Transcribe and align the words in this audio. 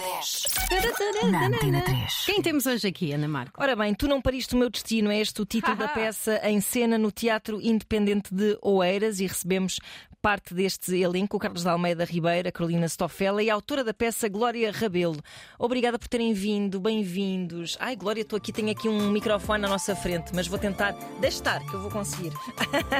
às 0.00 0.42
10. 0.70 1.30
Na 1.30 1.46
Antena 1.46 1.82
3. 1.82 2.24
Quem 2.26 2.42
temos 2.42 2.66
hoje 2.66 2.88
aqui, 2.88 3.12
Ana 3.12 3.28
Marco? 3.28 3.60
Ora 3.60 3.74
bem, 3.74 3.94
Tu 3.94 4.06
Não 4.06 4.20
Pariste 4.20 4.54
o 4.54 4.58
Meu 4.58 4.70
Destino 4.70 5.10
é 5.10 5.20
este 5.20 5.40
o 5.40 5.46
título 5.46 5.76
da 5.76 5.88
peça 5.88 6.40
em 6.44 6.60
cena 6.60 6.98
no 6.98 7.10
Teatro 7.10 7.60
Independente 7.60 8.34
de 8.34 8.58
Oeiras 8.62 9.20
e 9.20 9.26
recebemos 9.26 9.78
parte 10.26 10.52
deste 10.52 11.00
elenco, 11.00 11.38
Carlos 11.38 11.62
de 11.62 11.68
Almeida 11.68 12.04
Ribeira, 12.04 12.50
Carolina 12.50 12.88
Stoffela 12.88 13.40
e 13.44 13.48
a 13.48 13.54
autora 13.54 13.84
da 13.84 13.94
peça, 13.94 14.28
Glória 14.28 14.72
Rabelo. 14.72 15.22
Obrigada 15.56 16.00
por 16.00 16.08
terem 16.08 16.32
vindo, 16.32 16.80
bem-vindos. 16.80 17.76
Ai, 17.78 17.94
Glória, 17.94 18.22
estou 18.22 18.36
aqui, 18.36 18.52
tenho 18.52 18.72
aqui 18.72 18.88
um 18.88 19.12
microfone 19.12 19.62
na 19.62 19.68
nossa 19.68 19.94
frente, 19.94 20.32
mas 20.34 20.48
vou 20.48 20.58
tentar. 20.58 20.96
Deixe 21.20 21.36
estar, 21.36 21.60
que 21.60 21.72
eu 21.72 21.80
vou 21.80 21.92
conseguir. 21.92 22.32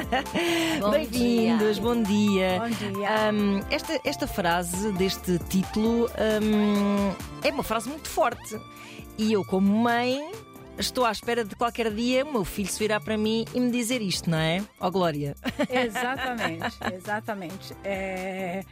Bem-vindos, 0.89 1.79
bom 1.79 2.01
dia. 2.01 2.61
Bom 2.61 2.69
dia. 2.69 3.09
Ahm, 3.09 3.59
esta, 3.71 3.99
esta 4.05 4.25
frase 4.25 4.93
deste 4.93 5.37
título 5.49 6.09
ahm, 6.17 7.13
é 7.43 7.51
uma 7.51 7.63
frase 7.63 7.89
muito 7.89 8.07
forte. 8.07 8.57
E 9.17 9.33
eu, 9.33 9.43
como 9.43 9.67
mãe, 9.67 10.31
estou 10.77 11.05
à 11.05 11.11
espera 11.11 11.43
de 11.43 11.55
qualquer 11.55 11.91
dia 11.93 12.23
o 12.25 12.31
meu 12.31 12.45
filho 12.45 12.69
se 12.69 12.79
virar 12.79 12.99
para 12.99 13.17
mim 13.17 13.45
e 13.53 13.59
me 13.59 13.71
dizer 13.71 14.01
isto, 14.01 14.29
não 14.29 14.37
é? 14.37 14.63
Ó 14.79 14.89
Glória. 14.89 15.35
Exatamente, 15.69 16.77
exatamente. 16.93 17.73
É, 17.83 18.63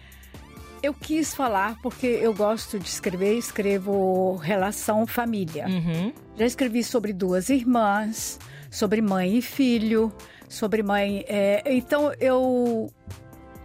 Eu 0.84 0.94
quis 0.94 1.34
falar 1.34 1.78
porque 1.82 2.06
eu 2.08 2.34
gosto 2.34 2.78
de 2.78 2.88
escrever, 2.88 3.38
escrevo 3.38 4.36
relação 4.36 5.06
família. 5.08 5.66
Uhum. 5.68 6.14
Já 6.38 6.46
escrevi 6.46 6.84
sobre 6.84 7.12
duas 7.14 7.50
irmãs, 7.50 8.40
sobre 8.70 9.02
mãe 9.02 9.38
e 9.38 9.42
filho, 9.42 10.14
sobre 10.48 10.84
mãe. 10.84 11.26
é, 11.28 11.64
Então 11.66 12.14
eu 12.20 12.90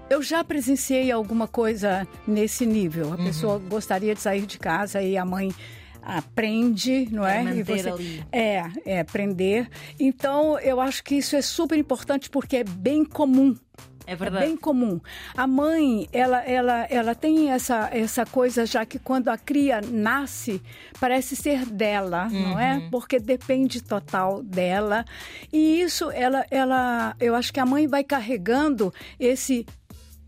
eu 0.08 0.22
já 0.22 0.42
presenciei 0.42 1.10
alguma 1.12 1.46
coisa 1.46 2.06
nesse 2.26 2.66
nível. 2.66 3.12
A 3.12 3.16
pessoa 3.16 3.58
gostaria 3.58 4.12
de 4.14 4.20
sair 4.20 4.44
de 4.46 4.58
casa 4.58 5.00
e 5.02 5.16
a 5.16 5.24
mãe 5.24 5.54
aprende, 6.02 7.08
não 7.10 7.26
é? 7.26 7.40
É 7.40 7.42
manter 7.42 7.88
ali. 7.88 8.24
É, 8.32 8.62
é 8.84 9.00
aprender. 9.00 9.68
Então 9.98 10.58
eu 10.60 10.80
acho 10.80 11.02
que 11.04 11.16
isso 11.16 11.36
é 11.36 11.42
super 11.42 11.78
importante 11.78 12.28
porque 12.30 12.56
é 12.58 12.64
bem 12.64 13.04
comum. 13.04 13.56
É 14.06 14.12
É 14.12 14.16
verdade. 14.16 14.46
bem 14.46 14.56
comum. 14.56 15.00
A 15.36 15.46
mãe, 15.46 16.08
ela, 16.12 16.42
ela, 16.42 16.84
ela 16.90 17.14
tem 17.14 17.52
essa, 17.52 17.88
essa 17.92 18.26
coisa 18.26 18.66
já 18.66 18.84
que 18.84 18.98
quando 18.98 19.28
a 19.28 19.38
cria 19.38 19.80
nasce, 19.80 20.60
parece 20.98 21.36
ser 21.36 21.64
dela, 21.66 22.28
não 22.28 22.58
é? 22.58 22.78
Uhum. 22.78 22.90
Porque 22.90 23.20
depende 23.20 23.80
total 23.80 24.42
dela. 24.42 25.04
E 25.52 25.80
isso, 25.80 26.10
ela, 26.10 26.44
ela, 26.50 27.14
eu 27.20 27.36
acho 27.36 27.52
que 27.52 27.60
a 27.60 27.66
mãe 27.66 27.86
vai 27.86 28.02
carregando 28.02 28.92
esse 29.18 29.64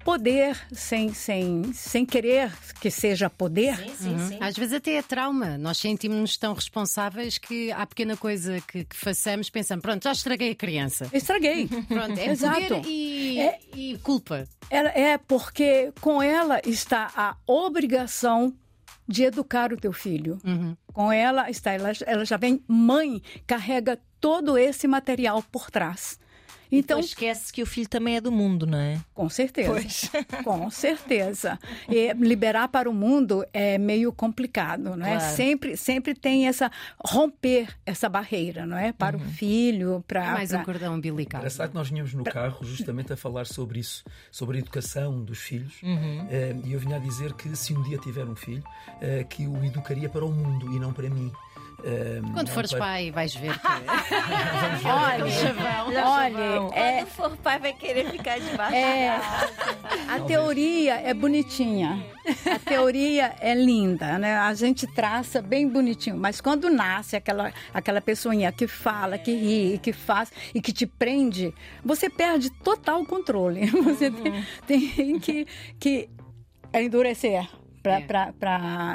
poder 0.04 0.56
sem, 0.72 1.12
sem, 1.14 1.72
sem 1.72 2.04
querer 2.04 2.52
que 2.80 2.90
seja 2.90 3.30
poder. 3.30 3.76
Sim, 3.76 3.94
sim, 3.96 4.18
sim. 4.28 4.38
Às 4.40 4.56
vezes 4.56 4.74
até 4.74 4.94
é 4.94 5.02
trauma. 5.02 5.56
Nós 5.58 5.78
sentimos-nos 5.78 6.36
tão 6.36 6.52
responsáveis 6.54 7.38
que 7.38 7.70
há 7.72 7.86
pequena 7.86 8.16
coisa 8.16 8.60
que, 8.66 8.84
que 8.84 8.96
façamos, 8.96 9.48
pensamos, 9.50 9.82
pronto, 9.82 10.02
já 10.04 10.12
estraguei 10.12 10.50
a 10.50 10.54
criança. 10.54 11.08
Estraguei. 11.12 11.66
Pronto, 11.66 12.18
é 12.18 12.26
Exato. 12.30 12.60
poder 12.60 12.82
e, 12.86 13.38
É- 13.40 13.58
e 13.74 13.98
culpa. 13.98 14.48
Ela, 14.70 14.88
é 14.90 15.18
porque 15.18 15.92
com 16.00 16.22
ela 16.22 16.60
está 16.64 17.10
a 17.16 17.36
obrigação 17.46 18.54
de 19.06 19.24
educar 19.24 19.72
o 19.72 19.76
teu 19.76 19.92
filho. 19.92 20.38
Com 20.92 21.10
ela 21.12 21.50
está, 21.50 21.72
ela, 21.72 21.92
ela 22.06 22.24
já 22.24 22.36
vem 22.36 22.62
mãe, 22.68 23.20
carrega 23.46 23.98
todo 24.20 24.56
esse 24.56 24.86
material 24.86 25.42
por 25.42 25.70
trás. 25.70 26.18
Então, 26.72 26.98
Então 26.98 27.00
esquece 27.00 27.52
que 27.52 27.62
o 27.62 27.66
filho 27.66 27.86
também 27.88 28.16
é 28.16 28.20
do 28.20 28.32
mundo, 28.32 28.66
não 28.66 28.78
é? 28.78 28.98
com 29.14 29.28
certeza. 29.28 29.70
Pois. 29.70 30.10
Com 30.42 30.70
certeza. 30.70 31.58
E 31.88 32.12
liberar 32.14 32.66
para 32.68 32.88
o 32.88 32.94
mundo 32.94 33.44
é 33.52 33.76
meio 33.78 34.10
complicado, 34.12 34.96
não 34.96 35.06
é? 35.06 35.16
Claro. 35.18 35.36
Sempre, 35.36 35.76
sempre 35.76 36.14
tem 36.14 36.48
essa 36.48 36.70
romper 37.04 37.68
essa 37.84 38.08
barreira, 38.08 38.64
não 38.66 38.76
é? 38.76 38.92
Para 38.92 39.16
o 39.16 39.20
filho, 39.20 40.02
para 40.08 40.24
É 40.24 40.32
mais 40.32 40.50
um 40.50 40.56
para- 40.56 40.64
cordão 40.64 40.94
umbilical. 40.94 41.40
Engraçado 41.40 41.68
que 41.70 41.74
nós 41.74 41.88
vinhamos 41.90 42.14
no 42.14 42.24
carro 42.24 42.64
justamente 42.64 43.12
a 43.12 43.16
falar 43.16 43.46
sobre 43.46 43.78
isso, 43.78 44.02
sobre 44.30 44.56
a 44.56 44.60
educação 44.60 45.22
dos 45.22 45.38
filhos. 45.38 45.74
Uhum. 45.82 46.26
Eh, 46.30 46.56
e 46.64 46.72
eu 46.72 46.80
vinha 46.80 46.96
a 46.96 46.98
dizer 46.98 47.34
que 47.34 47.54
se 47.54 47.74
um 47.74 47.82
dia 47.82 47.98
tiver 47.98 48.24
um 48.24 48.34
filho, 48.36 48.64
eh, 49.00 49.24
que 49.28 49.46
o 49.46 49.62
educaria 49.64 50.08
para 50.08 50.24
o 50.24 50.32
mundo 50.32 50.72
e 50.74 50.80
não 50.80 50.92
para 50.92 51.08
mim. 51.10 51.30
Eh, 51.84 52.20
Quando 52.32 52.48
fores 52.48 52.70
para- 52.70 52.78
pai, 52.80 53.10
vais 53.10 53.34
ver 53.34 53.52
que. 53.58 53.66
Olha, 54.86 55.24
olha, 56.06 56.74
é, 56.74 56.96
Quando 56.98 57.08
for 57.08 57.36
pai, 57.38 57.58
vai 57.58 57.72
querer 57.72 58.10
ficar 58.10 58.38
debaixo 58.38 58.74
É, 58.74 59.20
a 60.08 60.20
teoria 60.20 60.94
é 61.00 61.12
bonitinha. 61.12 62.04
A 62.54 62.58
teoria 62.58 63.34
é 63.40 63.54
linda, 63.54 64.18
né? 64.18 64.36
A 64.38 64.54
gente 64.54 64.86
traça 64.86 65.42
bem 65.42 65.68
bonitinho, 65.68 66.16
mas 66.16 66.40
quando 66.40 66.70
nasce 66.70 67.16
aquela, 67.16 67.52
aquela 67.74 68.00
pessoinha 68.00 68.52
que 68.52 68.66
fala, 68.68 69.18
que 69.18 69.32
ri, 69.34 69.78
que 69.82 69.92
faz 69.92 70.30
e 70.54 70.60
que 70.60 70.72
te 70.72 70.86
prende, 70.86 71.52
você 71.84 72.08
perde 72.08 72.48
total 72.50 73.04
controle. 73.04 73.66
Você 73.82 74.10
tem, 74.10 74.44
tem 74.66 75.18
que, 75.20 75.46
que 75.78 76.08
endurecer 76.72 77.46
para 77.82 77.98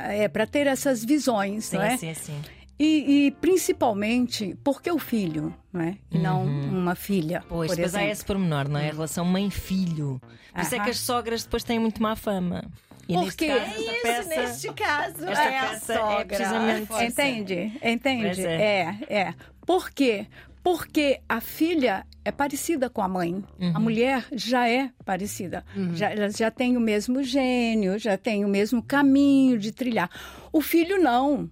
É. 0.06 0.24
é, 0.24 0.28
pra 0.28 0.46
ter 0.48 0.66
essas 0.68 1.04
visões, 1.04 1.66
Sim, 1.66 1.78
não 1.78 1.84
é? 1.84 1.98
sim, 1.98 2.14
sim. 2.14 2.40
E, 2.80 3.28
e 3.28 3.32
principalmente 3.32 4.56
porque 4.64 4.92
o 4.92 5.00
filho, 5.00 5.54
não 5.74 5.82
é? 5.82 5.98
E 6.12 6.18
não 6.20 6.46
uma 6.46 6.94
filha, 6.96 7.44
Pois, 7.50 7.70
por 7.72 7.76
depois 7.76 7.96
há 7.96 8.06
esse 8.06 8.24
pormenor, 8.24 8.70
não 8.70 8.80
é? 8.80 8.90
A 8.90 8.92
relação 8.94 9.26
mãe-filho. 9.26 10.22
Por 10.54 10.62
isso 10.62 10.76
é 10.76 10.80
que 10.80 10.90
as 10.90 11.00
sogras 11.00 11.44
depois 11.44 11.64
têm 11.64 11.80
muito 11.80 12.02
má 12.02 12.16
fama. 12.16 12.64
E 13.10 13.14
Por 13.14 13.24
neste 13.24 13.48
caso, 13.48 13.62
É 13.62 14.24
neste 14.26 14.74
caso, 14.74 15.26
esta 15.28 15.44
é 15.44 15.60
a 15.60 15.72
é 15.74 15.80
sogra. 15.80 16.26
precisamente- 16.26 17.04
Entende? 17.06 17.72
Entende? 17.84 18.24
Pois 18.26 18.40
é. 18.40 18.56
É, 18.62 18.98
é. 19.10 19.34
Por 19.66 19.90
quê? 19.92 20.28
Porque 20.62 21.22
a 21.30 21.40
filha 21.40 22.06
é 22.26 22.32
parecida 22.32 22.90
com 22.90 23.02
a 23.02 23.08
mãe. 23.08 23.42
A 23.74 23.80
mulher 23.80 24.26
já 24.34 24.68
é 24.68 24.92
parecida. 25.06 25.64
Já, 25.94 26.12
ela 26.12 26.30
já 26.30 26.52
tem 26.52 26.76
o 26.76 26.82
mesmo 26.82 27.24
gênio, 27.24 27.98
já 27.98 28.18
tem 28.18 28.44
o 28.44 28.50
mesmo 28.50 28.84
caminho 28.84 29.58
de 29.58 29.72
trilhar. 29.72 30.10
O 30.52 30.60
filho 30.62 31.02
não. 31.02 31.50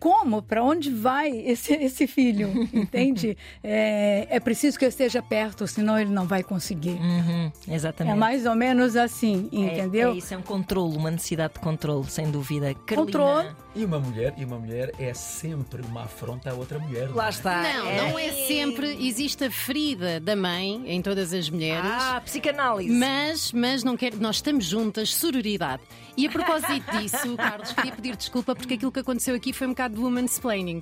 Como? 0.00 0.42
Para 0.42 0.62
onde 0.62 0.90
vai 0.90 1.30
esse, 1.30 1.72
esse 1.76 2.06
filho? 2.06 2.48
Entende? 2.72 3.36
É, 3.62 4.26
é 4.30 4.40
preciso 4.40 4.78
que 4.78 4.84
eu 4.84 4.88
esteja 4.88 5.22
perto, 5.22 5.66
senão 5.66 5.98
ele 5.98 6.10
não 6.10 6.26
vai 6.26 6.42
conseguir. 6.42 6.98
Uhum, 7.00 7.50
É 7.68 7.74
exatamente. 7.74 8.16
mais 8.16 8.46
ou 8.46 8.54
menos 8.54 8.96
assim, 8.96 9.48
É- 9.52 9.56
entendeu? 9.56 10.12
É, 10.12 10.16
isso, 10.16 10.32
é 10.32 10.36
um 10.36 10.42
controle, 10.42 10.96
uma 10.96 11.10
necessidade 11.10 11.54
de 11.54 11.60
controle, 11.60 12.08
sem 12.10 12.30
dúvida. 12.30 12.74
Carolina, 12.86 13.18
Controle. 13.18 13.48
E 13.74 13.84
uma 13.84 14.00
mulher, 14.00 14.34
e 14.36 14.44
uma 14.44 14.58
mulher 14.58 14.92
é 14.98 15.14
sempre 15.14 15.82
uma 15.82 16.02
afronta 16.04 16.50
à 16.50 16.54
outra 16.54 16.78
mulher. 16.78 17.08
Lá 17.10 17.14
não 17.14 17.24
é? 17.24 17.28
está. 17.30 17.62
Não, 17.62 18.08
não 18.10 18.18
é 18.18 18.32
sempre. 18.32 19.06
Existe 19.06 19.44
a 19.44 19.50
ferida 19.50 20.18
da 20.18 20.34
mãe 20.34 20.82
em 20.86 21.00
todas 21.00 21.32
as 21.32 21.48
mulheres. 21.48 21.84
Ah, 21.84 22.20
psicanálise. 22.24 22.90
Mas, 22.92 23.52
mas 23.52 23.84
não 23.84 23.96
quero, 23.96 24.18
nós 24.20 24.36
estamos 24.36 24.64
juntas, 24.64 25.14
sororidade. 25.14 25.82
E 26.16 26.26
a 26.26 26.30
propósito 26.30 26.98
disso, 26.98 27.34
Carlos, 27.38 27.72
queria 27.72 27.92
pedir 27.92 28.16
desculpa 28.16 28.54
porque 28.56 28.74
aquilo 28.74 28.90
que 28.90 28.98
aconteceu 29.00 29.34
aqui 29.36 29.52
foi 29.52 29.66
um 29.68 29.70
bocado 29.70 29.87
de 29.88 29.98
womansplaining. 30.00 30.80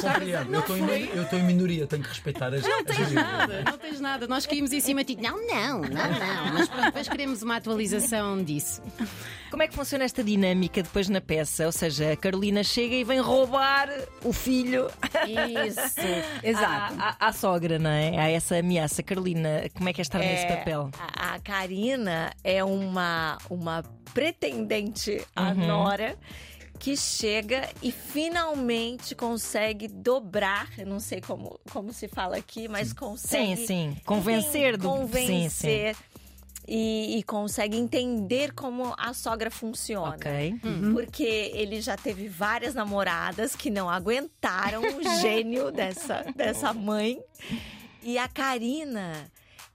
Compreendo. 0.00 0.54
Eu 0.54 0.60
estou 1.22 1.38
em, 1.38 1.42
minoria, 1.42 1.86
tenho 1.86 2.02
que 2.02 2.08
respeitar 2.08 2.52
as 2.54 2.62
Não 2.62 2.82
tens 2.82 3.12
nada, 3.12 3.62
não 3.62 3.76
tens 3.78 4.00
nada. 4.00 4.26
Nós 4.26 4.46
caímos 4.46 4.72
em 4.72 4.80
cima 4.80 5.04
de 5.04 5.14
ti. 5.16 5.20
Não, 5.22 5.36
não, 5.46 5.80
não, 5.82 5.88
não. 5.90 6.54
Mas 6.54 6.66
pronto, 6.68 6.84
depois 6.86 7.08
queremos 7.08 7.42
uma 7.42 7.56
atualização 7.56 8.42
disso. 8.42 8.80
Como 9.50 9.62
é 9.62 9.68
que 9.68 9.74
funciona 9.74 10.04
esta 10.04 10.24
dinâmica 10.24 10.82
depois 10.82 11.10
na 11.10 11.20
peça? 11.20 11.66
Ou 11.66 11.72
seja, 11.72 12.12
a 12.12 12.16
Carolina 12.16 12.62
chega 12.64 12.94
e 12.94 13.04
vem 13.04 13.20
roubar 13.20 13.88
o 14.24 14.32
filho 14.32 14.88
Isso. 15.66 16.00
Exato. 16.42 16.94
à, 16.98 17.16
à- 17.20 17.28
à 17.28 17.32
sogra, 17.32 17.78
não 17.78 17.90
é? 17.90 18.18
Há 18.18 18.30
essa 18.30 18.56
ameaça. 18.56 19.02
Carolina, 19.02 19.64
como 19.74 19.88
é 19.88 19.92
que 19.92 20.00
é 20.00 20.02
estar 20.02 20.18
nesse 20.20 20.46
É, 20.46 20.56
papel? 20.56 20.90
A, 20.98 21.34
a 21.34 21.38
Karina 21.40 22.32
é 22.42 22.64
uma, 22.64 23.36
uma 23.50 23.82
pretendente 24.14 25.20
à 25.36 25.52
Nora 25.52 26.16
que 26.84 26.98
chega 26.98 27.66
e 27.82 27.90
finalmente 27.90 29.14
consegue 29.14 29.88
dobrar, 29.88 30.68
não 30.86 31.00
sei 31.00 31.18
como, 31.22 31.58
como 31.72 31.94
se 31.94 32.08
fala 32.08 32.36
aqui, 32.36 32.68
mas 32.68 32.92
consegue 32.92 33.56
Sim, 33.56 33.66
sim. 33.66 33.96
Convencer 34.04 34.76
do- 34.76 34.86
convencer 34.88 35.96
E, 36.68 37.18
e 37.18 37.22
consegue 37.22 37.76
entender 37.78 38.52
como 38.52 38.94
a 38.98 39.12
sogra 39.14 39.50
funciona. 39.50 40.16
Ok. 40.16 40.54
Porque 40.92 41.50
ele 41.54 41.80
já 41.80 41.96
teve 41.96 42.26
várias 42.28 42.74
namoradas 42.74 43.54
que 43.56 43.70
não 43.70 43.88
aguentaram 43.88 44.80
o 44.82 45.20
gênio 45.20 45.70
dessa, 45.72 46.24
dessa 46.36 46.72
mãe. 46.74 47.18
E 48.02 48.16
a 48.18 48.28
Karina, 48.28 49.30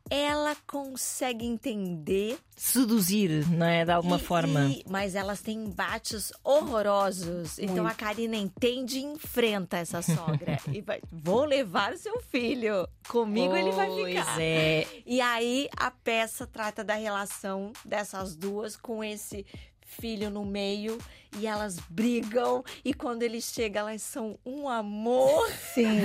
ela 0.09 0.56
consegue 0.67 1.45
entender. 1.45 2.38
Seduzir, 2.56 3.47
não 3.50 3.65
é? 3.65 3.85
De 3.85 3.91
alguma 3.91 4.17
e- 4.17 4.19
forma. 4.19 4.65
e- 4.65 4.83
mas 4.89 5.15
elas 5.15 5.41
têm 5.41 5.65
embates 5.65 6.31
horrorosos. 6.44 7.59
Então 7.59 7.85
a 7.88 7.94
Karina 7.94 8.35
entende 8.35 9.00
e 9.00 9.03
enfrenta 9.03 9.77
essa 9.77 10.01
sogra. 10.01 10.59
e 10.73 10.81
vai, 10.81 11.00
vou 11.11 11.45
levar 11.45 11.95
seu 11.97 12.19
filho. 12.21 12.88
Comigo 13.07 13.56
ele 13.56 13.71
vai 13.71 13.88
Pois 13.88 14.07
ficar. 14.19 14.41
é. 14.41 14.88
E 15.06 15.21
aí 15.21 15.69
a 15.77 15.91
peça 15.91 16.45
trata 16.47 16.83
da 16.83 16.95
relação 16.95 17.71
dessas 17.85 18.35
duas 18.35 18.75
com 18.75 19.03
esse 19.03 19.45
filho 19.81 20.29
no 20.29 20.45
meio 20.45 20.97
e 21.38 21.46
elas 21.46 21.78
brigam 21.90 22.64
e 22.84 22.94
quando 22.94 23.24
ele 23.24 23.42
chega 23.42 23.80
elas 23.80 24.02
são 24.02 24.38
um 24.46 24.68
amor. 24.68 25.50
Sim, 25.74 26.00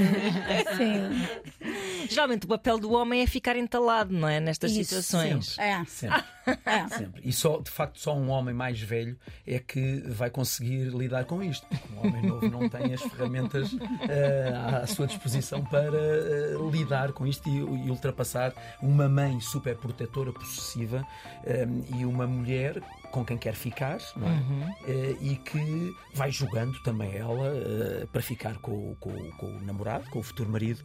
sim. 0.77 2.07
Geralmente 2.09 2.45
o 2.45 2.49
papel 2.49 2.79
do 2.79 2.93
homem 2.93 3.23
é 3.23 3.27
ficar 3.27 3.57
entalado, 3.57 4.13
não 4.13 4.29
é? 4.29 4.41
Nestas 4.41 4.73
Isso, 4.73 5.01
situações. 5.03 5.59
É. 5.59 5.85
Sempre. 5.87 6.25
É. 6.67 6.89
Sempre. 6.89 7.23
E 7.25 7.33
só, 7.33 7.61
de 7.61 7.71
facto, 7.71 7.99
só 7.99 8.15
um 8.15 8.29
homem 8.29 8.55
mais 8.55 8.81
velho 8.81 9.19
é 9.47 9.59
que 9.59 10.03
vai 10.07 10.29
conseguir 10.31 10.89
lidar 10.89 11.25
com 11.25 11.43
isto. 11.43 11.67
Porque 11.67 11.89
um 11.95 12.07
homem 12.07 12.23
novo 12.23 12.49
não 12.49 12.69
tem 12.69 12.93
as 12.93 13.01
ferramentas 13.01 13.71
eh, 14.09 14.53
à 14.83 14.87
sua 14.87 15.07
disposição 15.07 15.65
para 15.65 15.97
eh, 15.97 16.57
lidar 16.71 17.13
com 17.13 17.27
isto 17.27 17.49
e, 17.49 17.57
e 17.57 17.91
ultrapassar 17.91 18.53
uma 18.83 19.09
mãe 19.09 19.41
super 19.41 19.77
protetora, 19.77 20.33
possessiva 20.33 21.07
eh, 21.45 21.67
e 21.97 22.05
uma 22.05 22.27
mulher 22.27 22.83
com 23.11 23.25
quem 23.25 23.39
quer 23.39 23.55
ficar, 23.55 23.99
não 24.17 24.29
é? 24.29 24.77
Eh, 24.89 25.14
e 25.21 25.37
que 25.37 25.95
vai 26.15 26.31
jogando 26.31 26.79
também 26.83 27.15
ela 27.17 27.49
eh, 27.49 28.07
para 28.13 28.23
ficar 28.23 28.59
com, 28.59 28.73
o- 28.93 28.97
com 29.01 29.13
com 29.33 29.47
o 29.47 29.61
namorado, 29.63 30.09
com 30.11 30.19
o 30.19 30.23
futuro 30.23 30.51
marido. 30.51 30.81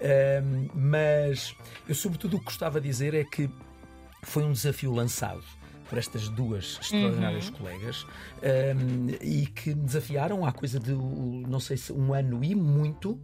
Eh, 0.00 0.42
mas 0.74 1.54
eu, 1.88 1.94
sobretudo, 1.94 2.36
o 2.36 2.38
que 2.38 2.46
gostava 2.46 2.80
de 2.80 2.88
dizer 2.88 3.14
é 3.14 3.24
que 3.24 3.48
foi 4.22 4.42
um 4.44 4.52
desafio 4.52 4.92
lançado 4.92 5.42
por 5.88 5.98
estas 5.98 6.28
duas 6.30 6.78
extraordinárias 6.80 7.50
colegas 7.50 8.06
um, 8.42 9.08
e 9.20 9.46
que 9.46 9.74
me 9.74 9.82
desafiaram 9.84 10.44
há 10.46 10.50
coisa 10.50 10.80
de, 10.80 10.92
não 10.92 11.60
sei 11.60 11.76
se 11.76 11.92
um 11.92 12.14
ano 12.14 12.42
e 12.42 12.54
muito. 12.54 13.20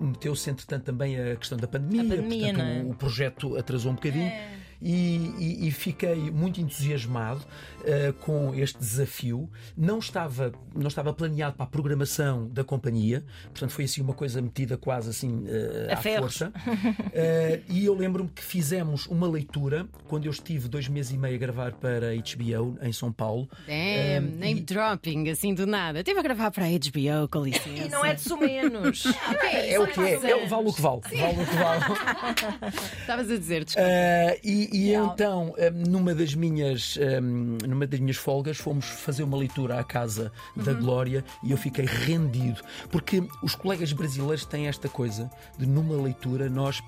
Um, 0.00 0.06
Meteu-se, 0.08 0.48
entretanto, 0.50 0.84
também 0.84 1.16
a 1.20 1.36
questão 1.36 1.56
da 1.58 1.66
pandemia, 1.68 2.02
A 2.02 2.16
pandemia, 2.16 2.46
portanto, 2.54 2.66
é? 2.66 2.82
o, 2.82 2.90
o 2.90 2.94
projeto 2.94 3.56
atrasou 3.56 3.92
um 3.92 3.94
bocadinho. 3.94 4.30
E, 4.82 5.32
e- 5.38 5.68
e 5.68 5.70
fiquei 5.70 6.30
muito 6.30 6.60
entusiasmado 6.60 7.40
uh, 7.80 8.12
com 8.20 8.54
este 8.54 8.78
desafio. 8.78 9.48
Não 9.76 9.98
estava, 9.98 10.52
não 10.74 10.88
estava 10.88 11.12
planeado 11.12 11.54
para 11.56 11.64
a 11.64 11.68
programação 11.68 12.48
da 12.48 12.64
companhia, 12.64 13.24
portanto, 13.44 13.70
foi 13.72 13.84
assim 13.84 14.00
uma 14.00 14.14
coisa 14.14 14.40
metida 14.40 14.76
quase 14.78 15.10
assim 15.10 15.44
uh, 15.44 15.90
A 15.90 15.94
à 15.94 15.96
ferros. 15.98 16.38
força. 16.38 16.52
Uh, 16.56 17.62
e 17.68 17.84
eu 17.84 17.94
lembro-me 17.94 18.30
que 18.30 18.42
fizemos 18.42 19.06
uma 19.06 19.28
leitura 19.28 19.86
quando 20.08 20.24
eu 20.24 20.30
estive 20.30 20.68
dois 20.68 20.88
meses 20.88 21.12
e 21.12 21.18
meio 21.18 21.34
a 21.34 21.38
gravar 21.38 21.72
para 21.72 22.10
a 22.10 22.14
HBO 22.16 22.78
em 22.82 22.92
São 22.92 23.12
Paulo. 23.12 23.48
Damn, 23.66 24.28
Um, 24.34 24.38
name 24.38 24.60
e- 24.60 24.64
dropping, 24.64 25.28
assim 25.28 25.54
do 25.54 25.66
nada. 25.66 25.98
Estive 26.00 26.18
a 26.18 26.22
gravar 26.22 26.50
para 26.50 26.64
a 26.64 26.68
HBO, 26.68 27.28
com 27.30 27.44
licença. 27.44 27.68
E 27.68 27.88
não 27.88 28.04
é 28.04 28.14
de 28.14 28.20
sumenos. 28.22 29.04
É 29.70 29.78
o 29.78 29.86
que 29.86 30.00
é, 30.00 30.30
é 30.30 30.36
o- 30.36 30.48
vale 30.48 30.68
o 30.68 30.72
que 30.72 30.80
vale. 30.82 31.00
Vale 31.02 31.42
o 31.42 31.46
que 31.46 31.54
vale. 31.56 31.84
Estavas 33.00 33.30
a 33.30 33.36
dizer, 33.36 33.64
desculpa. 33.64 33.88
Uh, 33.88 34.38
e 34.42 34.69
e 34.72 34.94
então, 34.94 35.54
um, 35.58 35.90
numa 35.90 36.14
das 36.14 36.34
minhas 36.34 36.98
um, 37.22 37.58
numa 37.66 37.86
das 37.86 38.00
minhas 38.00 38.16
folgas, 38.16 38.58
fomos 38.58 38.86
fazer 38.86 39.22
uma 39.22 39.36
leitura 39.36 39.78
à 39.78 39.84
casa 39.84 40.32
da 40.56 40.72
Glória 40.72 41.24
e 41.42 41.50
eu 41.50 41.56
fiquei 41.56 41.84
rendido, 41.84 42.60
porque 42.90 43.22
os 43.42 43.54
colegas 43.54 43.92
brasileiros 43.92 44.44
têm 44.44 44.68
esta 44.68 44.88
coisa 44.88 45.30
de 45.58 45.66
numa 45.66 46.00
leitura 46.00 46.48
nós 46.48 46.80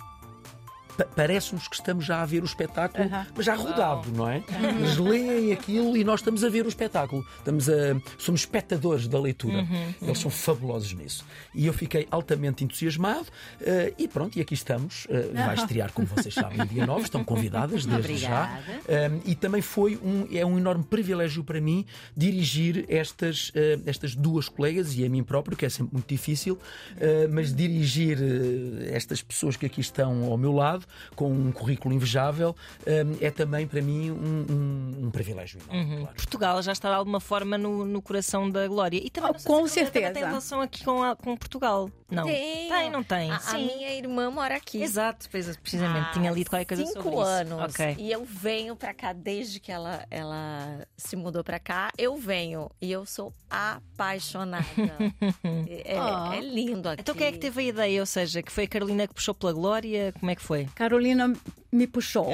Parece-nos 1.16 1.68
que 1.68 1.74
estamos 1.76 2.04
já 2.04 2.22
a 2.22 2.26
ver 2.26 2.42
o 2.42 2.46
espetáculo, 2.46 3.08
mas 3.34 3.46
já 3.46 3.54
rodado, 3.54 4.10
não 4.12 4.28
é? 4.28 4.42
Eles 4.78 4.96
leem 4.98 5.52
aquilo 5.52 5.96
e 5.96 6.04
nós 6.04 6.20
estamos 6.20 6.44
a 6.44 6.48
ver 6.48 6.64
o 6.64 6.68
espetáculo. 6.68 7.24
Estamos 7.38 7.68
a, 7.68 7.72
somos 8.18 8.42
espectadores 8.42 9.08
da 9.08 9.18
leitura. 9.18 9.66
Eles 10.00 10.18
são 10.18 10.30
fabulosos 10.30 10.92
nisso. 10.92 11.24
E 11.54 11.66
eu 11.66 11.72
fiquei 11.72 12.06
altamente 12.10 12.64
entusiasmado. 12.64 13.26
eh, 13.60 13.92
e 13.98 14.08
pronto, 14.08 14.36
e 14.38 14.40
aqui 14.40 14.54
estamos. 14.54 15.06
Eh, 15.10 15.30
vai 15.34 15.54
estrear, 15.54 15.92
como 15.92 16.06
vocês 16.08 16.34
sabem, 16.34 16.64
dia 16.66 16.84
9. 16.86 17.02
Estão 17.02 17.24
convidadas 17.24 17.84
desde 17.86 18.16
já. 18.18 18.58
Obrigada. 18.60 19.12
Um, 19.14 19.20
e 19.30 19.34
também 19.34 19.62
foi 19.62 19.96
um, 19.96 20.26
é 20.32 20.44
um 20.44 20.58
enorme 20.58 20.84
privilégio 20.84 21.42
para 21.44 21.60
mim 21.60 21.84
dirigir 22.16 22.84
estas, 22.88 23.50
eh, 23.54 23.78
estas 23.86 24.14
duas 24.14 24.48
colegas 24.48 24.96
e 24.96 25.04
a 25.04 25.08
mim 25.08 25.22
próprio, 25.22 25.56
que 25.56 25.64
é 25.66 25.68
sempre 25.68 25.92
muito 25.94 26.08
difícil, 26.08 26.58
eh, 26.98 27.26
mas 27.30 27.54
dirigir 27.54 28.18
eh, 28.20 28.94
estas 28.94 29.22
pessoas 29.22 29.56
que 29.56 29.66
aqui 29.66 29.80
estão 29.80 30.24
ao 30.24 30.36
meu 30.36 30.52
lado, 30.52 30.81
com 31.14 31.30
um 31.30 31.52
currículo 31.52 31.94
invejável, 31.94 32.54
eh, 32.86 33.04
é 33.20 33.30
também 33.30 33.66
para 33.66 33.80
mim 33.82 34.10
um, 34.10 34.14
um- 34.50 35.06
um 35.06 35.10
privilégio 35.10 35.58
enorme. 35.70 35.96
claro. 35.98 36.16
Portugal 36.16 36.62
já 36.62 36.72
está 36.72 36.88
de 36.90 36.94
alguma 36.96 37.20
forma 37.20 37.56
no, 37.58 37.84
no 37.84 38.00
coração 38.02 38.50
da 38.50 38.66
Glória. 38.66 39.00
E 39.02 39.10
também 39.10 39.30
Oh, 39.30 39.42
com 39.46 39.66
certeza. 39.68 40.10
tem 40.12 40.24
relação 40.24 40.60
aqui 40.60 40.84
com, 40.84 41.02
a- 41.02 41.16
com 41.16 41.36
Portugal. 41.36 41.90
Não. 42.12 42.24
Tem. 42.24 42.68
Tem, 42.68 42.90
não 42.90 43.02
tem? 43.02 43.30
A, 43.30 43.36
a 43.36 43.54
minha 43.54 43.90
irmã 43.94 44.30
mora 44.30 44.56
aqui. 44.56 44.82
Exato, 44.82 45.28
pois, 45.30 45.56
precisamente. 45.56 46.08
há 46.08 46.12
Tinha 46.12 46.30
lido 46.30 46.50
qualquer 46.50 46.64
coisa 46.66 46.84
cinco 46.86 47.02
sobre 47.02 47.10
isso. 47.10 47.20
anos. 47.22 47.74
Ok. 47.74 47.96
E 47.98 48.12
eu 48.12 48.24
venho 48.24 48.76
pra 48.76 48.92
cá 48.94 49.12
desde 49.12 49.58
que 49.60 49.70
ela, 49.72 50.06
ela 50.10 50.86
se 50.96 51.16
mudou 51.16 51.42
pra 51.42 51.58
cá. 51.58 51.90
Eu 51.96 52.16
venho 52.16 52.70
e 52.80 52.90
eu 52.92 53.04
sou 53.06 53.32
apaixonada. 53.50 54.64
é, 55.84 55.94
Oh. 56.00 56.32
é 56.32 56.40
lindo 56.40 56.88
aqui. 56.88 57.00
Então 57.02 57.14
quem 57.14 57.26
é 57.26 57.32
que 57.32 57.38
teve 57.38 57.60
a 57.60 57.64
ideia? 57.64 58.00
Ou 58.00 58.06
seja, 58.06 58.42
que 58.42 58.50
foi 58.52 58.64
a 58.64 58.68
Carolina 58.68 59.06
que 59.06 59.14
puxou 59.14 59.34
pela 59.34 59.52
Glória? 59.52 60.12
Como 60.18 60.30
é 60.30 60.34
que 60.34 60.42
foi? 60.42 60.66
Carolina 60.74 61.32
me 61.72 61.86
puxou. 61.86 62.30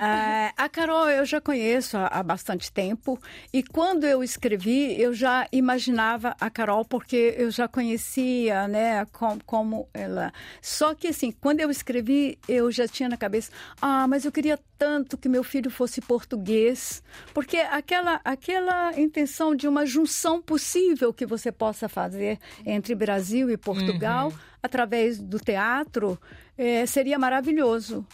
É, 0.00 0.52
a 0.56 0.68
Carol 0.70 1.10
eu 1.10 1.26
já 1.26 1.40
conheço 1.40 1.98
há, 1.98 2.06
há 2.06 2.22
bastante 2.22 2.72
tempo 2.72 3.20
e 3.52 3.62
quando 3.62 4.04
eu 4.04 4.24
escrevi 4.24 4.98
eu 4.98 5.12
já 5.12 5.46
imaginava 5.52 6.34
a 6.40 6.48
Carol 6.48 6.84
porque 6.84 7.34
eu 7.36 7.50
já 7.50 7.68
conhecia, 7.68 8.66
né, 8.66 9.04
com, 9.12 9.38
como 9.44 9.88
ela. 9.92 10.32
Só 10.62 10.94
que 10.94 11.08
assim, 11.08 11.30
quando 11.30 11.60
eu 11.60 11.70
escrevi 11.70 12.38
eu 12.48 12.70
já 12.72 12.88
tinha 12.88 13.08
na 13.08 13.18
cabeça, 13.18 13.52
ah, 13.82 14.08
mas 14.08 14.24
eu 14.24 14.32
queria 14.32 14.58
tanto 14.78 15.18
que 15.18 15.28
meu 15.28 15.44
filho 15.44 15.70
fosse 15.70 16.00
português, 16.00 17.02
porque 17.34 17.58
aquela 17.58 18.20
aquela 18.24 18.98
intenção 18.98 19.54
de 19.54 19.68
uma 19.68 19.84
junção 19.84 20.40
possível 20.40 21.12
que 21.12 21.26
você 21.26 21.52
possa 21.52 21.88
fazer 21.88 22.38
entre 22.64 22.94
Brasil 22.94 23.50
e 23.50 23.56
Portugal 23.56 24.32
através 24.62 25.18
do 25.18 25.38
teatro 25.38 26.18
eh, 26.56 26.86
seria 26.86 27.18
maravilhoso. 27.18 28.06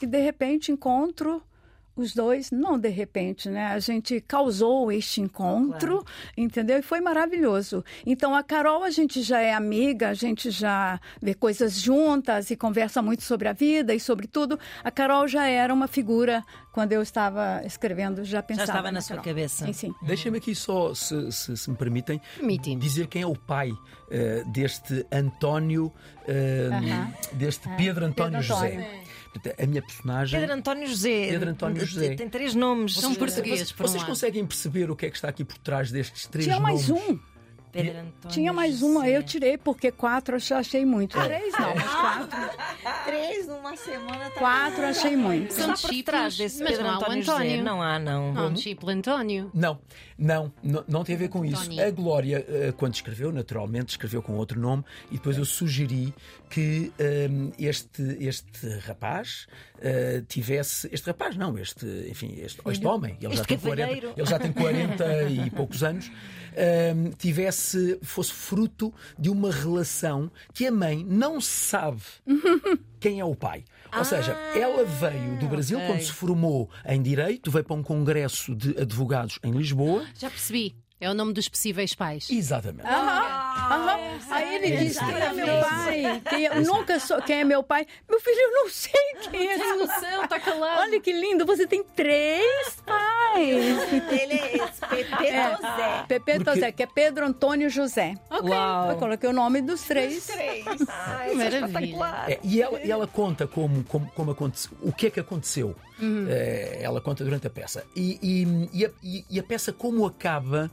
E 0.00 0.06
de 0.06 0.20
repente 0.20 0.72
encontro 0.72 1.42
os 2.00 2.14
dois, 2.14 2.50
não 2.50 2.78
de 2.78 2.88
repente, 2.88 3.48
né? 3.48 3.66
A 3.66 3.78
gente 3.78 4.20
causou 4.20 4.90
este 4.90 5.20
encontro, 5.20 6.04
entendeu? 6.36 6.78
E 6.78 6.82
foi 6.82 7.00
maravilhoso. 7.00 7.84
Então 8.06 8.34
a 8.34 8.42
Carol, 8.42 8.82
a 8.82 8.90
gente 8.90 9.22
já 9.22 9.40
é 9.40 9.52
amiga, 9.52 10.08
a 10.08 10.14
gente 10.14 10.50
já 10.50 11.00
vê 11.20 11.34
coisas 11.34 11.78
juntas 11.78 12.50
e 12.50 12.56
conversa 12.56 13.02
muito 13.02 13.22
sobre 13.22 13.48
a 13.48 13.52
vida 13.52 13.94
e 13.94 14.00
sobre 14.00 14.26
tudo. 14.26 14.58
A 14.82 14.90
Carol 14.90 15.28
já 15.28 15.46
era 15.46 15.72
uma 15.72 15.86
figura 15.86 16.42
quando 16.72 16.92
eu 16.92 17.02
estava 17.02 17.62
escrevendo, 17.64 18.24
já 18.24 18.42
pensava. 18.42 18.68
estava 18.70 18.92
na 18.92 19.00
sua 19.00 19.18
cabeça. 19.18 19.66
Sim, 19.66 19.72
sim. 19.72 19.94
Deixem-me 20.02 20.38
aqui 20.38 20.54
só, 20.54 20.94
se, 20.94 21.30
se- 21.32 21.56
se 21.56 21.70
me 21.70 21.76
permitem, 21.76 22.20
Permite-me. 22.36 22.76
dizer 22.80 23.06
quem 23.08 23.22
é 23.22 23.26
o 23.26 23.34
pai 23.36 23.72
eh, 24.10 24.44
deste 24.46 25.04
António, 25.12 25.92
eh, 26.28 26.68
Aham. 26.72 27.12
deste 27.32 27.68
Pedro 27.76 28.04
António 28.06 28.38
Pedro 28.40 28.46
José. 28.46 28.76
António. 28.76 29.10
A 29.62 29.66
minha 29.66 29.80
personagem. 29.80 30.40
Pedro 30.40 30.56
António 30.56 30.86
José. 30.88 31.26
Pedro 31.30 31.50
António 31.50 31.86
José. 31.86 32.14
Tem 32.16 32.28
três 32.28 32.52
nomes. 32.54 32.94
São 32.96 33.14
portugueses, 33.14 33.58
Vocês, 33.68 33.72
por 33.72 33.86
vocês 33.86 34.02
conseguem 34.02 34.44
perceber 34.44 34.90
o 34.90 34.96
que 34.96 35.06
é 35.06 35.10
que 35.10 35.14
está 35.14 35.28
aqui 35.28 35.44
por 35.44 35.56
trás 35.58 35.92
destes 35.92 36.26
três 36.26 36.48
mais 36.58 36.88
nomes? 36.88 37.08
um. 37.10 37.18
Pedro 37.72 37.90
António 37.92 38.28
Tinha 38.28 38.52
mais 38.52 38.82
uma, 38.82 39.00
José. 39.04 39.16
eu 39.16 39.22
tirei, 39.22 39.58
porque 39.58 39.92
quatro 39.92 40.36
eu 40.36 40.40
já 40.40 40.58
achei 40.58 40.84
muito. 40.84 41.18
Três 41.18 41.52
não, 41.52 41.74
mas 41.74 41.84
quatro. 41.94 42.50
Três 43.06 43.46
numa 43.46 43.76
semana 43.76 44.30
tá 44.30 44.38
Quatro 44.38 44.84
achei 44.86 45.16
muito. 45.16 45.52
São 45.52 45.74
Está 45.74 45.88
por 45.88 46.02
trás 46.02 46.36
desse 46.36 46.60
mas 46.62 46.70
Pedro 46.72 46.84
não 46.84 46.90
há 46.90 46.94
o 46.94 47.02
António 47.02 47.22
José. 47.22 47.56
Não 47.62 47.82
há, 47.82 47.98
não. 47.98 48.32
Não, 48.32 48.54
tipo 48.54 48.88
António. 48.90 49.50
Não, 49.54 49.78
não, 50.18 50.52
não, 50.62 50.84
não 50.88 51.04
tem 51.04 51.14
a 51.14 51.18
ver 51.18 51.28
com 51.28 51.44
isso. 51.44 51.62
António. 51.62 51.86
A 51.86 51.90
Glória, 51.90 52.44
eh, 52.48 52.72
quando 52.76 52.94
escreveu, 52.94 53.32
naturalmente, 53.32 53.90
escreveu 53.90 54.22
com 54.22 54.34
outro 54.34 54.58
nome 54.60 54.84
e 55.10 55.14
depois 55.14 55.36
eu 55.38 55.44
sugeri 55.44 56.12
que 56.48 56.92
ehm, 56.98 57.50
este, 57.58 58.02
este 58.20 58.66
rapaz 58.80 59.46
eh, 59.80 60.22
tivesse. 60.28 60.88
Este 60.92 61.06
rapaz, 61.06 61.36
não, 61.36 61.56
este, 61.58 61.86
enfim, 62.08 62.34
este, 62.38 62.60
este 62.66 62.86
homem, 62.86 63.16
ele 63.20 63.34
já, 63.34 63.42
Este 63.42 63.48
tem 63.48 63.58
40, 63.58 63.82
cavalheiro. 63.82 64.12
ele 64.16 64.26
já 64.26 64.38
tem 64.38 64.52
40 64.52 65.22
e 65.30 65.50
poucos 65.50 65.82
anos, 65.82 66.10
ehm, 66.54 67.10
tivesse, 67.18 67.98
fosse 68.02 68.32
fruto 68.32 68.92
de 69.18 69.30
uma 69.30 69.50
relação 69.50 70.30
que 70.52 70.66
a 70.66 70.72
mãe 70.72 71.04
não 71.08 71.40
sabe 71.40 72.02
quem 73.00 73.20
é 73.20 73.24
o 73.24 73.34
pai. 73.34 73.64
Ou 73.96 74.04
seja, 74.04 74.32
ela 74.54 74.84
veio 74.84 75.36
do 75.38 75.48
Brasil 75.48 75.78
ok. 75.78 75.88
quando 75.88 76.00
se 76.02 76.12
formou 76.12 76.70
em 76.86 77.02
Direito, 77.02 77.50
veio 77.50 77.64
para 77.64 77.76
um 77.76 77.82
congresso 77.82 78.54
de 78.54 78.80
advogados 78.80 79.38
em 79.42 79.50
Lisboa. 79.50 80.06
Já 80.16 80.30
percebi. 80.30 80.76
É 81.00 81.10
o 81.10 81.14
nome 81.14 81.32
dos 81.32 81.48
possíveis 81.48 81.94
pais. 81.94 82.28
Exatamente. 82.30 82.86
Aham. 83.60 83.98
Aí 84.30 84.54
ele 84.56 84.76
disse: 84.76 84.98
Quem 85.04 85.20
é 85.20 85.32
meu 85.32 85.60
pai? 85.60 86.22
Quem 86.28 86.46
é- 86.46 86.56
eu 86.56 86.62
nunca 86.62 86.98
sou. 87.00 87.20
Quem 87.22 87.40
é 87.40 87.44
meu 87.44 87.62
pai? 87.62 87.86
Meu 88.08 88.20
filho, 88.20 88.38
eu 88.38 88.50
não 88.52 88.68
sei 88.70 88.92
quem 89.30 89.48
é 89.50 89.58
Tem 89.58 89.66
seu 89.66 89.78
noção, 89.78 90.24
está 90.24 90.38
calado. 90.40 90.80
Olha 90.82 91.00
que 91.00 91.12
lindo, 91.12 91.44
você 91.44 91.66
tem 91.66 91.82
três 91.82 92.76
pais. 92.86 93.38
Ele 93.38 94.34
é 94.34 94.56
esse, 94.56 94.80
Pepe 94.80 95.56
Tosé. 95.56 96.04
Pepe 96.08 96.32
Porque- 96.34 96.44
Tosé, 96.44 96.72
que 96.72 96.82
é 96.82 96.86
Pedro 96.86 97.26
Antônio 97.26 97.68
José. 97.70 98.14
Uau. 98.30 98.90
Eu 98.90 98.96
coloquei 98.96 99.28
o 99.28 99.32
nome 99.32 99.60
dos 99.60 99.82
três. 99.82 100.26
Três. 100.26 100.64
Ai, 100.88 101.34
Maravilha. 101.34 101.34
isso 101.34 101.42
é 101.56 101.66
espetacular. 101.66 102.30
É, 102.30 102.40
e 102.42 102.62
ela, 102.62 102.80
e 102.82 102.90
ela 102.90 103.06
conta 103.06 103.46
como, 103.46 103.84
como, 103.84 104.10
como 104.14 104.30
aconteceu, 104.30 104.70
o 104.82 104.92
que 104.92 105.06
é 105.06 105.10
que 105.10 105.20
aconteceu. 105.20 105.74
Eh, 106.02 106.78
ela 106.80 107.00
conta 107.00 107.22
durante 107.24 107.46
a 107.46 107.50
peça. 107.50 107.84
E, 107.94 108.18
e- 108.22 108.68
e 108.80 108.86
a, 108.86 108.90
e- 109.02 109.24
e 109.28 109.38
a 109.38 109.42
peça, 109.42 109.70
como 109.70 110.06
acaba, 110.06 110.70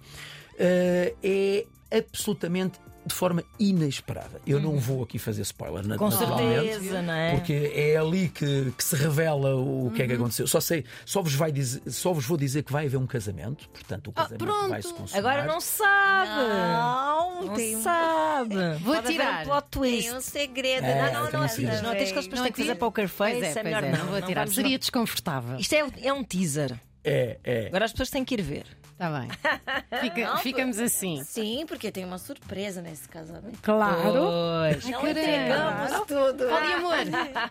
eh, 0.58 1.14
é 1.22 1.66
absolutamente 1.92 2.80
de 3.06 3.14
forma 3.16 3.42
inesperada. 3.58 4.42
Eu 4.46 4.60
não 4.60 4.78
vou 4.78 5.02
aqui 5.02 5.18
fazer 5.18 5.42
spoiler, 5.44 5.82
Com 5.98 6.10
naturalmente. 6.10 6.72
certeza, 6.74 7.02
não 7.02 7.14
é? 7.14 7.32
Porque 7.38 7.72
é 7.74 7.96
ali 7.96 8.28
que, 8.28 8.74
que 8.78 8.84
se 8.84 8.98
revela 8.98 9.56
o 9.56 9.90
que 9.96 10.02
é 10.02 10.06
que 10.08 10.12
Uhum. 10.14 10.20
aconteceu. 10.20 10.46
Só 10.46 10.60
sei, 10.60 10.84
só 11.06 11.22
vos, 11.22 11.34
vai 11.34 11.50
dizer, 11.50 11.82
só 11.90 12.12
vos 12.12 12.26
vou 12.26 12.36
dizer 12.38 12.64
que 12.64 12.72
vai 12.74 12.86
haver 12.86 12.98
um 12.98 13.08
casamento, 13.08 13.70
portanto 13.70 14.08
o 14.10 14.12
Ah, 14.14 14.24
casamento 14.24 14.44
pronto. 14.46 14.68
vai 14.70 14.82
se 14.82 14.94
consumar. 14.94 15.20
Agora 15.20 15.46
não 15.46 15.62
sabe. 15.62 16.50
Não, 16.50 17.46
Não 17.46 17.54
tem 17.54 17.78
um, 17.78 17.82
sabe. 17.82 18.56
Vou 18.82 18.96
Pode 18.96 19.08
tirar. 19.08 19.42
um 19.42 19.46
plot 19.46 19.68
twist. 19.72 20.10
tem 20.10 20.18
um 20.18 20.22
segredo. 20.22 20.86
É, 20.86 21.14
não, 21.14 21.22
não, 21.24 21.28
tem 21.32 21.40
um 21.40 21.42
não, 21.44 21.50
segredo. 21.50 21.84
Não, 21.84 21.92
tens 21.92 22.12
que 22.12 22.18
eles 22.18 22.28
Não 22.28 22.44
têm 22.44 22.52
que 22.52 22.62
fazer 22.62 22.76
poker 22.76 23.08
face. 23.08 23.42
É, 23.46 23.60
é 23.60 23.64
melhor 23.64 23.84
é, 23.86 23.92
não. 23.92 24.00
não 24.00 24.06
vou 24.08 24.22
tirar. 24.22 24.48
Seria 24.50 24.78
desconfortável. 24.78 25.58
Isto 25.58 25.74
é, 25.76 25.86
é 26.04 26.12
um 26.12 26.26
teaser. 26.26 26.78
É, 27.10 27.40
é. 27.44 27.68
Agora 27.68 27.86
as 27.86 27.92
pessoas 27.92 28.10
têm 28.10 28.26
que 28.26 28.36
ir 28.36 28.42
ver. 28.42 28.66
Está 28.92 29.20
bem. 29.20 29.30
Fica- 30.02 30.26
Não, 30.26 30.38
ficamos 30.40 30.80
assim. 30.80 31.24
Sim, 31.24 31.66
porque 31.68 31.92
tem 31.92 32.04
uma 32.04 32.18
surpresa 32.18 32.82
nesse 32.82 33.08
casamento. 33.08 33.60
Claro. 33.62 34.02
Pois. 34.02 34.86
Não 34.86 35.02
caramba. 35.02 35.20
entregamos 35.20 35.92
tudo. 36.08 36.44
Olha, 36.46 36.76
amor. 36.78 36.98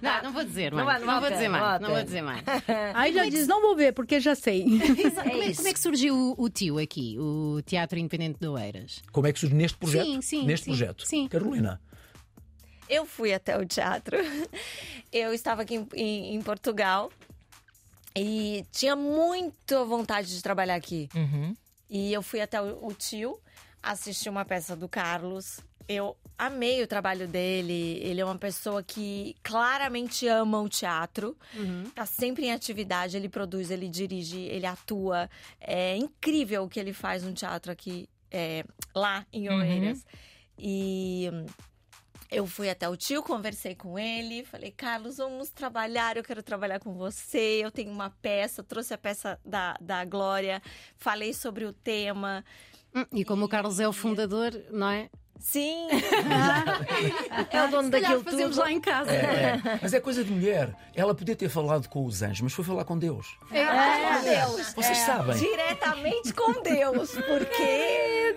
Não, 0.02 0.22
não 0.24 0.32
vou 0.32 0.44
dizer 0.44 0.72
mais. 0.74 1.00
Não 1.00 1.06
não 1.06 1.14
Não 1.14 1.20
vou 1.20 1.28
a 1.28 1.30
dizer 1.32 1.48
mais. 1.48 1.80
Não 1.80 1.90
vou 1.90 2.02
dizer 2.04 2.22
mais. 2.22 2.42
Aí 2.94 3.14
já 3.14 3.24
diz, 3.28 3.46
não 3.46 3.62
vou 3.62 3.76
ver, 3.76 3.92
porque 3.92 4.18
já 4.20 4.34
sei. 4.34 4.64
Exato. 4.98 5.30
Como 5.30 5.42
é, 5.42 5.54
como 5.54 5.68
é 5.68 5.72
que 5.72 5.80
surgiu 5.80 6.14
o, 6.14 6.34
o 6.42 6.50
tio 6.50 6.78
aqui, 6.78 7.16
o 7.18 7.62
Teatro 7.64 7.98
Independente 7.98 8.38
de 8.40 8.48
Oeiras? 8.48 9.02
Como 9.12 9.26
é 9.26 9.32
que 9.32 9.38
surge 9.38 9.54
neste 9.54 9.78
projeto? 9.78 10.04
Sim, 10.04 10.20
sim, 10.22 10.44
neste 10.44 10.64
sim, 10.64 10.70
projeto. 10.72 11.06
sim. 11.06 11.28
Carolina. 11.28 11.80
Eu 12.88 13.04
fui 13.06 13.32
até 13.34 13.56
o 13.58 13.64
teatro. 13.66 14.16
Eu 15.12 15.32
estava 15.32 15.62
aqui 15.62 15.74
em, 15.76 15.88
em- 15.94 16.34
em 16.36 16.42
Portugal 16.42 17.10
e 18.16 18.64
tinha 18.72 18.96
muita 18.96 19.84
vontade 19.84 20.34
de 20.34 20.42
trabalhar 20.42 20.74
aqui. 20.74 21.08
Uhum. 21.14 21.54
E 21.88 22.12
eu 22.12 22.22
fui 22.22 22.40
até 22.40 22.60
o, 22.60 22.86
o 22.86 22.92
tio, 22.92 23.38
assisti 23.82 24.28
uma 24.28 24.44
peça 24.44 24.74
do 24.74 24.88
Carlos. 24.88 25.60
Eu 25.88 26.16
amei 26.36 26.82
o 26.82 26.86
trabalho 26.86 27.28
dele. 27.28 28.00
Ele 28.02 28.20
é 28.20 28.24
uma 28.24 28.38
pessoa 28.38 28.82
que 28.82 29.36
claramente 29.42 30.26
ama 30.26 30.60
o 30.60 30.68
teatro. 30.68 31.36
Tá 31.94 32.04
sempre 32.06 32.46
em 32.46 32.52
atividade, 32.52 33.16
ele 33.16 33.28
produz, 33.28 33.70
ele 33.70 33.88
dirige, 33.88 34.40
ele 34.40 34.66
atua. 34.66 35.30
É 35.60 35.96
incrível 35.96 36.64
o 36.64 36.68
que 36.68 36.80
ele 36.80 36.92
faz 36.92 37.22
no 37.22 37.32
teatro 37.32 37.70
aqui, 37.70 38.08
é, 38.30 38.64
lá 38.94 39.24
em 39.32 39.48
Oeiras. 39.48 40.04
E 40.58 41.30
hum, 41.32 41.46
eu 42.30 42.46
fui 42.46 42.68
até 42.70 42.88
o 42.88 42.96
tio, 42.96 43.22
conversei 43.22 43.74
com 43.74 43.98
ele, 43.98 44.44
falei, 44.44 44.70
Carlos, 44.70 45.16
vamos 45.18 45.50
trabalhar, 45.50 46.16
eu 46.16 46.22
quero 46.24 46.42
trabalhar 46.42 46.78
com 46.80 46.94
você, 46.94 47.60
eu 47.64 47.70
tenho 47.70 47.90
uma 47.90 48.10
peça, 48.22 48.62
trouxe 48.62 48.94
a 48.94 48.98
peça 48.98 49.38
da, 49.44 49.76
da 49.80 50.04
Glória, 50.04 50.62
falei 50.96 51.32
sobre 51.32 51.64
o 51.64 51.72
tema. 51.72 52.44
Hum, 52.94 53.04
E 53.12 53.24
como 53.24 53.44
o 53.44 53.48
Carlos 53.48 53.78
é 53.80 53.86
o 53.88 53.92
fundador, 53.92 54.52
não 54.70 54.88
é? 54.90 55.08
Sim, 55.38 55.86
É 57.50 57.62
o 57.62 57.68
dono 57.70 57.90
daquilo 57.90 58.24
fazemos 58.24 58.56
tudo. 58.56 58.64
lá 58.64 58.72
em 58.72 58.80
casa. 58.80 59.10
É, 59.12 59.60
é. 59.64 59.78
Mas 59.82 59.92
é 59.92 60.00
coisa 60.00 60.24
de 60.24 60.30
mulher. 60.32 60.74
Ela 60.94 61.14
podia 61.14 61.36
ter 61.36 61.50
falado 61.50 61.88
com 61.88 62.06
os 62.06 62.22
anjos, 62.22 62.40
mas 62.40 62.54
foi 62.54 62.64
falar 62.64 62.86
com 62.86 62.98
Deus. 62.98 63.36
com 63.48 64.22
Deus. 64.24 64.72
Vocês 64.74 64.96
sabem. 64.98 65.36
Diretamente 65.36 66.32
com 66.32 66.62
Deus, 66.62 67.10
porque 67.12 68.34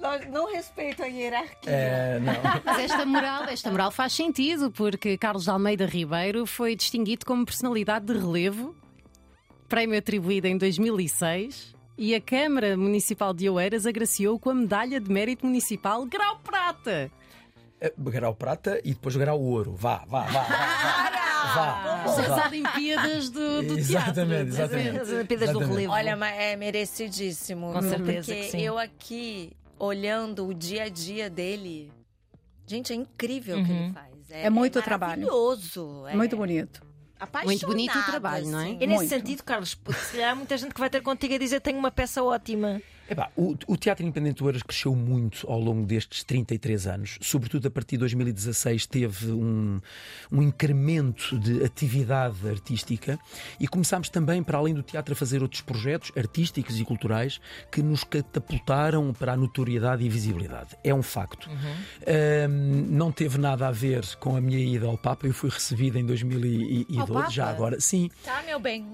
nós 0.00 0.28
não 0.30 0.52
respeito 0.52 1.02
a 1.02 1.06
hierarquia. 1.06 1.70
É, 1.70 2.18
não. 2.20 2.32
Mas 2.64 2.78
esta 2.80 3.04
moral, 3.06 3.44
esta 3.44 3.70
moral 3.70 3.90
faz 3.90 4.12
sentido, 4.12 4.70
porque 4.70 5.16
Carlos 5.16 5.48
Almeida 5.48 5.86
Ribeiro 5.86 6.46
foi 6.46 6.74
distinguido 6.74 7.24
como 7.24 7.44
personalidade 7.44 8.06
de 8.06 8.12
relevo, 8.18 8.74
prémio 9.68 9.98
atribuído 9.98 10.46
em 10.46 10.58
2006, 10.58 11.74
e 11.96 12.14
a 12.14 12.20
Câmara 12.20 12.76
Municipal 12.76 13.32
de 13.32 13.48
Oeiras 13.48 13.86
agraciou 13.86 14.38
com 14.38 14.50
a 14.50 14.54
Medalha 14.54 14.98
de 15.00 15.10
Mérito 15.10 15.46
Municipal 15.46 16.04
Grau 16.06 16.38
Prata. 16.40 17.10
É, 17.80 17.92
Grau 17.98 18.32
prata 18.32 18.80
e 18.84 18.94
depois 18.94 19.16
grau 19.16 19.40
ouro. 19.40 19.74
Vá, 19.74 20.04
vá, 20.06 20.22
vá. 20.22 20.42
Vá. 20.42 22.04
vá, 22.04 22.04
As. 22.04 22.46
Olimpíadas 22.46 23.30
do, 23.30 23.62
do 23.62 23.76
Exatamente, 23.78 24.52
teatro. 24.52 24.76
exatamente. 24.76 25.00
As 25.00 25.08
Olimpíadas 25.10 25.48
do 25.48 25.52
Exatamente. 25.58 25.76
relevo. 25.76 25.92
Olha, 25.92 26.16
mas 26.16 26.38
é 26.38 26.56
merecidíssimo. 26.56 27.72
Com 27.72 27.82
certeza 27.82 28.32
Porque 28.32 28.44
que 28.44 28.50
sim. 28.52 28.60
eu 28.60 28.78
aqui, 28.78 29.52
olhando 29.82 30.46
o 30.46 30.54
dia 30.54 30.84
a 30.84 30.88
dia 30.88 31.28
dele, 31.28 31.92
gente, 32.64 32.92
é 32.92 32.96
incrível 32.96 33.58
o 33.58 33.64
que 33.64 33.72
ele 33.72 33.92
faz. 33.92 34.12
É 34.30 34.48
muito 34.48 34.80
trabalho. 34.80 35.22
maravilhoso. 35.26 36.06
É 36.06 36.14
Muito 36.14 36.36
bonito. 36.36 36.86
Muito 37.44 37.66
bonito 37.66 37.98
o 37.98 38.02
trabalho, 38.04 38.46
não 38.48 38.60
é? 38.60 38.64
assim. 38.64 38.74
E 38.80 38.86
nesse 38.86 38.94
Muito. 38.94 39.08
sentido, 39.08 39.42
Carlos, 39.44 39.78
há 40.28 40.34
muita 40.34 40.56
gente 40.56 40.72
que 40.74 40.80
vai 40.80 40.90
ter 40.90 41.00
contigo 41.02 41.34
a 41.34 41.38
dizer 41.38 41.60
tenho 41.60 41.78
uma 41.78 41.90
peça 41.90 42.22
ótima. 42.22 42.80
Epá, 43.12 43.30
o, 43.36 43.54
o 43.66 43.76
Teatro 43.76 44.04
Independente 44.04 44.36
de 44.38 44.44
Oeiras 44.44 44.62
cresceu 44.62 44.94
muito 44.94 45.46
ao 45.50 45.58
longo 45.60 45.86
destes 45.86 46.24
33 46.24 46.86
anos. 46.86 47.18
Sobretudo 47.20 47.68
a 47.68 47.70
partir 47.70 47.96
de 47.96 48.00
2016 48.00 48.86
teve 48.86 49.30
um, 49.32 49.80
um 50.30 50.42
incremento 50.42 51.38
de 51.38 51.64
atividade 51.64 52.36
artística 52.48 53.18
e 53.60 53.68
começámos 53.68 54.08
também, 54.08 54.42
para 54.42 54.58
além 54.58 54.74
do 54.74 54.82
teatro, 54.82 55.12
a 55.12 55.16
fazer 55.16 55.42
outros 55.42 55.60
projetos 55.62 56.10
artísticos 56.16 56.78
e 56.80 56.84
culturais 56.84 57.40
que 57.70 57.82
nos 57.82 58.04
catapultaram 58.04 59.12
para 59.12 59.32
a 59.32 59.36
notoriedade 59.36 60.04
e 60.04 60.08
visibilidade. 60.08 60.76
É 60.82 60.94
um 60.94 61.02
facto. 61.02 61.48
Ahm, 62.06 62.86
não 62.90 63.12
teve 63.12 63.38
nada 63.38 63.68
a 63.68 63.70
ver 63.70 64.04
com 64.16 64.36
a 64.36 64.40
minha 64.40 64.58
ida 64.58 64.86
ao 64.86 64.96
Papa. 64.98 65.26
Eu 65.26 65.34
fui 65.34 65.50
recebida 65.50 65.98
em 65.98 66.06
2012, 66.06 67.12
Papa? 67.12 67.30
já 67.30 67.48
agora. 67.48 67.80
Sim. 67.80 68.10
Tá, 68.24 68.42
meu 68.44 68.58
bem. 68.58 68.86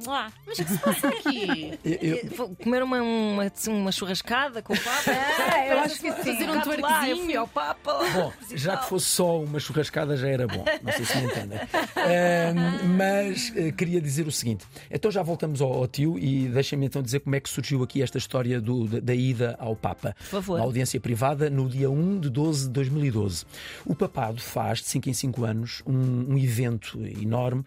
Mas 0.46 0.58
o 0.58 0.64
que 0.64 0.72
se 0.72 0.78
passa 0.78 1.08
aqui? 1.08 1.78
Eu- 1.84 2.16
eu- 2.16 2.56
Comer 2.62 2.82
uma, 2.82 3.00
uma, 3.02 3.52
uma 3.68 3.92
churrascada 4.18 4.62
com 4.62 4.72
o 4.72 4.80
Papa. 4.80 5.12
É, 5.58 5.72
eu 5.72 5.80
acho 5.80 6.00
que 6.00 6.12
sim. 6.12 6.12
Fazer 6.12 6.50
um 6.50 6.60
twerkzinho. 6.60 7.40
ao 7.40 7.48
Papa. 7.48 7.98
Bom, 8.14 8.32
já 8.54 8.76
que 8.78 8.88
fosse 8.88 9.06
só 9.06 9.40
uma 9.42 9.58
churrascada 9.58 10.16
já 10.16 10.28
era 10.28 10.46
bom. 10.46 10.64
Não 10.82 10.92
sei 10.92 11.04
se 11.04 11.16
me 11.18 11.24
entendem. 11.24 11.58
Ahm, 11.96 12.96
mas 12.96 13.52
eh, 13.56 13.72
queria 13.72 14.00
dizer 14.00 14.26
o 14.26 14.32
seguinte: 14.32 14.64
então 14.90 15.10
já 15.10 15.22
voltamos 15.22 15.60
ao, 15.60 15.72
ao 15.72 15.86
tio 15.88 16.18
e 16.18 16.48
deixem-me 16.48 16.86
então 16.86 17.02
dizer 17.02 17.20
como 17.20 17.34
é 17.36 17.40
que 17.40 17.48
surgiu 17.48 17.82
aqui 17.82 18.02
esta 18.02 18.18
história 18.18 18.60
do- 18.60 18.86
da, 18.86 19.00
da 19.00 19.14
ida 19.14 19.56
ao 19.58 19.74
Papa. 19.76 20.14
Por 20.18 20.26
favor. 20.26 20.58
Na 20.58 20.64
audiência 20.64 21.00
privada 21.00 21.50
no 21.50 21.68
dia 21.68 21.90
1 21.90 22.20
de 22.20 22.30
12 22.30 22.64
de 22.66 22.70
2012. 22.70 23.44
O 23.84 23.94
papado 23.94 24.40
faz, 24.40 24.78
de 24.78 24.86
5 24.86 25.08
em 25.08 25.12
5 25.14 25.44
anos, 25.44 25.82
um, 25.86 26.32
um 26.34 26.38
evento 26.38 26.98
enorme 27.20 27.64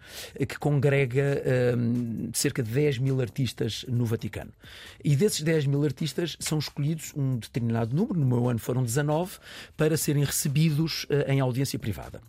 que 0.48 0.58
congrega 0.58 1.42
ahm, 1.74 2.30
cerca 2.32 2.62
de 2.62 2.70
10 2.70 2.98
mil 2.98 3.20
artistas 3.20 3.84
no 3.88 4.04
Vaticano. 4.04 4.52
E 5.04 5.14
desses 5.16 5.42
10 5.42 5.66
mil 5.66 5.84
artistas 5.84 6.21
são 6.38 6.58
escolhidos 6.58 7.12
um 7.16 7.36
determinado 7.36 7.94
número, 7.94 8.18
no 8.18 8.26
meu 8.26 8.48
ano 8.48 8.58
foram 8.58 8.82
19, 8.82 9.38
para 9.76 9.96
serem 9.96 10.24
recebidos 10.24 11.06
eh, 11.10 11.32
em 11.32 11.40
audiência 11.40 11.78
privada. 11.78 12.20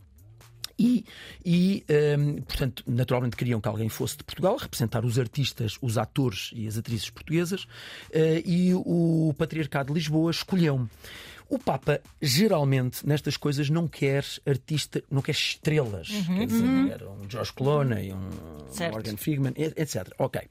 E, 0.78 1.06
e 1.46 1.86
hum, 2.18 2.42
portanto, 2.42 2.84
naturalmente 2.88 3.36
queriam 3.36 3.62
que 3.62 3.68
alguém 3.68 3.90
fosse 3.90 4.18
de 4.18 4.24
Portugal 4.24 4.58
representar 4.58 5.06
os 5.06 5.20
artistas, 5.20 5.78
os 5.82 5.98
atores 5.98 6.52
e 6.54 6.68
as 6.68 6.78
atrizes 6.78 7.10
portuguesas, 7.10 7.68
eh, 8.12 8.42
e 8.46 8.74
o 8.74 9.34
Patriarcado 9.38 9.90
de 9.90 9.94
Lisboa 9.94 10.32
escolheu-me. 10.32 10.90
O 11.54 11.60
Papa, 11.60 12.02
geralmente, 12.20 13.06
nestas 13.08 13.38
coisas, 13.38 13.70
não 13.70 13.88
quer 13.88 14.26
artista, 14.44 15.04
não 15.08 15.22
quer 15.22 15.34
estrelas. 15.34 16.08
Quer 16.08 16.48
dizer, 16.48 16.88
quer 16.88 17.08
um 17.08 17.28
Josh 17.28 17.52
Clooney, 17.52 18.12
um 18.12 18.30
Certo. 18.72 18.94
Morgan 18.94 19.18
Freeman, 19.18 19.54
e- 19.56 19.72
etc. 19.80 20.12
Ok. 20.18 20.42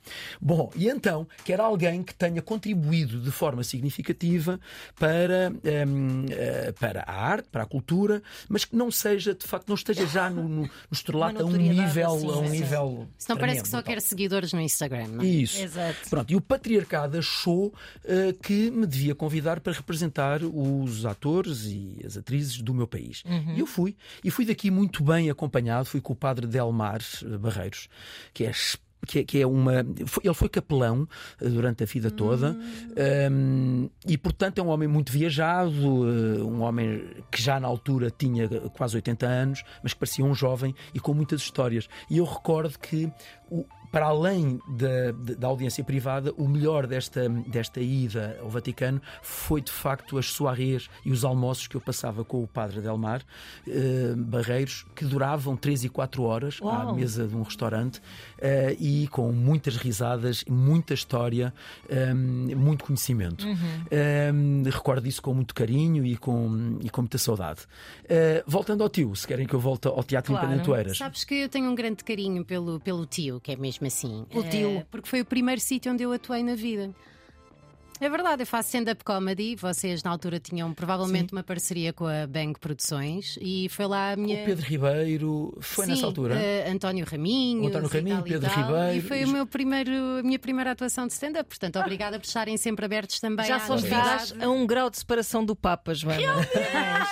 Bom, 0.41 0.71
e 0.77 0.89
então, 0.89 1.27
quer 1.45 1.59
alguém 1.59 2.05
que 2.05 2.15
tenha 2.15 2.41
contribuído 2.41 3.21
de 3.21 3.33
forma 3.33 3.65
significativa 3.65 4.61
para, 4.97 5.53
hum, 5.89 6.27
eh, 6.31 6.73
para 6.79 7.03
a 7.03 7.13
arte, 7.13 7.49
para 7.51 7.65
a 7.65 7.67
cultura, 7.67 8.23
mas 8.49 8.65
que 8.65 8.77
não 8.77 8.89
seja, 8.89 9.35
de 9.35 9.45
facto, 9.45 9.69
não 9.69 9.75
esteja 9.75 10.07
já 10.07 10.31
no, 10.31 10.49
no, 10.49 10.63
no 10.63 10.71
estrelato 10.93 11.43
a 11.43 11.45
um 11.45 11.51
nível. 11.51 12.15
assim, 12.15 12.29
a 12.29 12.37
um 12.37 12.49
nível 12.49 13.09
Senão 13.19 13.41
parece 13.41 13.63
que 13.63 13.69
só 13.69 13.83
quer 13.83 14.01
seguidores 14.01 14.53
no 14.53 14.61
Instagram, 14.61 15.09
não 15.09 15.25
é? 15.25 15.27
Isso. 15.27 15.61
Exato. 15.61 16.09
Pronto, 16.09 16.33
e 16.33 16.37
o 16.37 16.41
patriarcado 16.41 17.19
achou 17.19 17.75
eh, 18.05 18.33
que 18.41 18.71
me 18.71 18.87
devia 18.87 19.17
convidar 19.17 19.59
para 19.59 19.73
representar 19.73 20.41
os 20.45 20.92
atores 21.05 21.65
e 21.67 22.01
as 22.05 22.17
atrizes 22.17 22.61
do 22.63 22.73
meu 22.75 22.87
país. 22.87 23.23
E 23.57 23.61
eu 23.61 23.67
fui. 23.67 23.97
E 24.23 24.31
fui 24.31 24.45
daqui 24.45 24.71
muito 24.71 25.03
bem 25.03 25.31
acompanhado. 25.31 25.87
Fui 25.87 26.01
com 26.01 26.13
o 26.13 26.17
padre 26.17 26.47
Delmar 26.47 27.01
eh, 27.25 27.39
Barreiros, 27.39 27.89
que 28.35 28.45
é 28.45 28.53
que 29.05 29.19
é, 29.19 29.25
que 29.25 29.41
é 29.41 29.47
uma. 29.47 29.85
foi- 30.07 30.23
Ele 30.25 30.35
foi 30.35 30.49
capelão 30.49 31.09
eh, 31.41 31.49
durante 31.49 31.83
a 31.83 31.87
vida 31.87 32.09
toda 32.09 32.57
um, 33.33 33.91
e, 34.07 34.17
portanto, 34.17 34.59
é 34.59 34.63
um 34.63 34.69
homem 34.69 34.87
muito 34.89 35.11
viajado, 35.13 35.73
eh, 35.73 36.43
um 36.43 36.63
homem 36.63 37.05
que 37.31 37.43
já 37.43 37.59
na 37.59 37.67
altura 37.67 38.11
tinha 38.17 38.49
quase 38.77 38.95
80 38.97 39.27
anos, 39.27 39.65
mas 39.83 39.93
que 39.93 39.99
parecia 39.99 40.25
um 40.25 40.35
jovem 40.35 40.73
e 40.95 41.01
com 41.01 41.13
muitas 41.15 41.41
histórias. 41.41 41.89
E 42.09 42.19
eu 42.19 42.25
recordo 42.25 42.79
que 42.79 43.11
o- 43.51 43.65
para 43.93 44.07
além 44.07 44.59
da, 44.67 45.13
da 45.37 45.47
audiência 45.47 45.85
privada, 45.85 46.33
o 46.39 46.49
melhor 46.49 46.87
desta, 46.87 47.29
desta 47.29 47.79
ida 47.81 48.39
ao 48.41 48.49
Vaticano 48.49 49.01
foi 49.21 49.61
de 49.61 49.71
facto 49.71 50.17
as 50.19 50.27
soirées 50.33 50.89
e 51.05 51.13
os 51.13 51.25
almoços 51.25 51.67
que 51.67 51.77
eu 51.77 51.81
passava 51.81 52.25
com 52.25 52.43
o 52.43 52.47
padre 52.47 52.81
Delmar 52.81 53.23
eh, 53.69 54.15
Barreiros, 54.17 54.87
que 54.97 55.05
duravam 55.05 55.57
3 55.57 55.85
e 55.85 55.89
4 55.91 56.23
horas 56.23 56.59
Uau. 56.61 56.89
à 56.91 56.93
mesa 56.95 57.29
de 57.29 57.37
um 57.37 57.43
restaurante 57.43 58.01
eh, 58.39 58.75
e 58.81 59.07
com 59.09 59.31
muitas 59.31 59.77
risadas, 59.77 60.43
muita 60.49 60.95
história, 60.95 61.53
eh, 61.89 62.15
muito 62.15 62.85
conhecimento. 62.85 63.47
Eh, 63.91 64.33
recordo 64.71 65.07
isso 65.07 65.21
com 65.21 65.35
muito 65.35 65.55
carinho 65.55 66.05
e 66.07 66.17
com, 66.17 66.79
e 66.81 66.89
com 66.89 67.03
muita 67.03 67.19
saudade. 67.19 67.61
Voltando 68.47 68.83
ao 68.83 68.89
tio, 68.89 69.15
se 69.15 69.27
querem 69.27 69.47
que 69.47 69.55
eu 69.55 69.61
volte 69.61 69.87
ao 69.89 70.03
Teatro 70.03 70.33
Claro. 70.33 70.71
Oeiras. 70.73 70.97
Sabes 70.99 71.25
que 71.25 71.35
eu 71.35 71.49
tenho 71.49 71.71
um 71.71 71.75
grande 71.75 72.03
carinho 72.05 72.45
pelo, 72.45 72.81
pelo 72.81 73.05
tio, 73.05 73.41
que 73.41 73.53
é 73.53 73.57
mesmo 73.57 73.82
assim. 73.87 74.27
O 74.35 74.43
tio. 74.43 74.79
Eh, 74.79 74.87
porque 74.91 75.09
foi 75.09 75.21
o 75.21 75.25
primeiro 75.25 75.61
sítio 75.61 75.93
onde 75.93 76.03
eu 76.03 76.13
atuei 76.13 76.43
na 76.43 76.55
vida. 76.55 76.91
É 78.01 78.11
verdade, 78.11 78.43
eu 78.43 78.47
faço 78.49 78.67
stand-up 78.67 79.05
comedy. 79.05 79.55
Vocês 79.55 80.03
na 80.03 80.11
altura 80.11 80.41
tinham 80.41 80.75
provavelmente 80.75 81.33
uma 81.33 81.45
parceria 81.45 81.93
com 81.93 82.05
a 82.05 82.27
Bang 82.27 82.59
Produções 82.59 83.39
e 83.41 83.69
foi 83.69 83.87
lá 83.87 84.11
a 84.11 84.17
minha. 84.17 84.43
O 84.43 84.45
Pedro 84.45 84.67
Ribeiro 84.67 85.57
foi 85.61 85.85
Sim, 85.85 85.93
nessa 85.93 86.07
altura. 86.07 86.35
eh, 86.35 86.69
António 86.69 87.07
Raminho. 87.09 87.63
O 87.63 87.67
António 87.69 87.89
Raminho, 87.89 88.23
Pedro 88.25 88.51
Ribeiro. 88.51 88.97
E 88.97 89.01
foi 89.03 89.23
o 89.25 89.29
meu 89.29 89.47
primeiro, 89.47 89.93
a 90.19 90.23
minha 90.25 90.39
primeira 90.39 90.73
atuação 90.73 91.07
de 91.07 91.13
stand-up. 91.13 91.49
Portanto, 91.49 91.79
obrigada 91.79 92.19
por 92.19 92.27
estarem 92.27 92.57
sempre 92.57 92.85
abertos 92.85 93.21
também 93.21 93.47
Já 93.47 93.59
estás 93.59 94.35
a 94.41 94.49
um 94.51 94.67
grau 94.67 94.91
de 94.91 94.99
separação 94.99 95.45
do 95.45 95.55
Papa, 95.55 95.95
Joana. 95.95 96.21
É 96.21 96.27
verdade, 96.27 97.09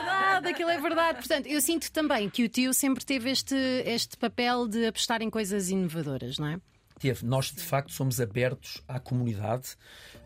aquilo 0.44 0.70
é 0.70 0.80
verdade. 0.80 1.18
Portanto, 1.18 1.46
eu 1.46 1.60
sinto 1.60 1.90
também 1.90 2.28
que 2.28 2.44
o 2.44 2.48
tio 2.48 2.74
sempre 2.74 3.04
teve 3.04 3.30
este, 3.30 3.54
este 3.84 4.16
papel 4.16 4.68
de 4.68 4.86
apostar 4.86 5.22
em 5.22 5.30
coisas 5.30 5.70
inovadoras, 5.70 6.38
não 6.38 6.48
é? 6.48 6.60
Teve. 6.98 7.26
Nós, 7.26 7.52
de 7.52 7.62
facto, 7.62 7.92
somos 7.92 8.20
abertos 8.22 8.82
à 8.88 8.98
comunidade, 8.98 9.76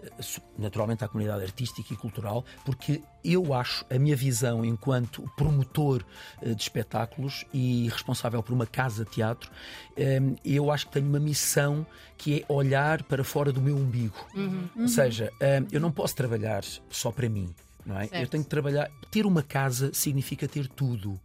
eh, 0.02 0.10
naturalmente 0.56 1.02
à 1.02 1.08
comunidade 1.08 1.42
artística 1.42 1.92
e 1.92 1.96
cultural, 1.96 2.44
porque 2.64 3.02
eu 3.24 3.52
acho, 3.52 3.84
a 3.90 3.98
minha 3.98 4.14
visão 4.14 4.64
enquanto 4.64 5.28
promotor 5.36 6.04
eh, 6.40 6.54
de 6.54 6.62
espetáculos 6.62 7.44
e 7.52 7.88
responsável 7.88 8.40
por 8.40 8.52
uma 8.52 8.66
casa-teatro, 8.66 9.50
eh, 9.96 10.20
eu 10.44 10.70
acho 10.70 10.86
que 10.86 10.92
tenho 10.92 11.08
uma 11.08 11.18
missão 11.18 11.84
que 12.16 12.40
é 12.40 12.52
olhar 12.52 13.02
para 13.02 13.24
fora 13.24 13.52
do 13.52 13.60
meu 13.60 13.76
umbigo. 13.76 14.28
Ou 14.78 14.86
seja, 14.86 15.32
eh, 15.40 15.64
eu 15.72 15.80
não 15.80 15.90
posso 15.90 16.14
trabalhar 16.14 16.62
só 16.88 17.10
para 17.10 17.28
mim. 17.28 17.52
Não 17.84 17.98
é? 17.98 18.04
Eu 18.04 18.08
Certo. 18.08 18.30
tenho 18.30 18.44
que 18.44 18.50
trabalhar. 18.50 18.90
Ter 19.10 19.26
uma 19.26 19.42
casa 19.42 19.90
significa 19.92 20.46
ter 20.46 20.68
tudo. 20.68 21.18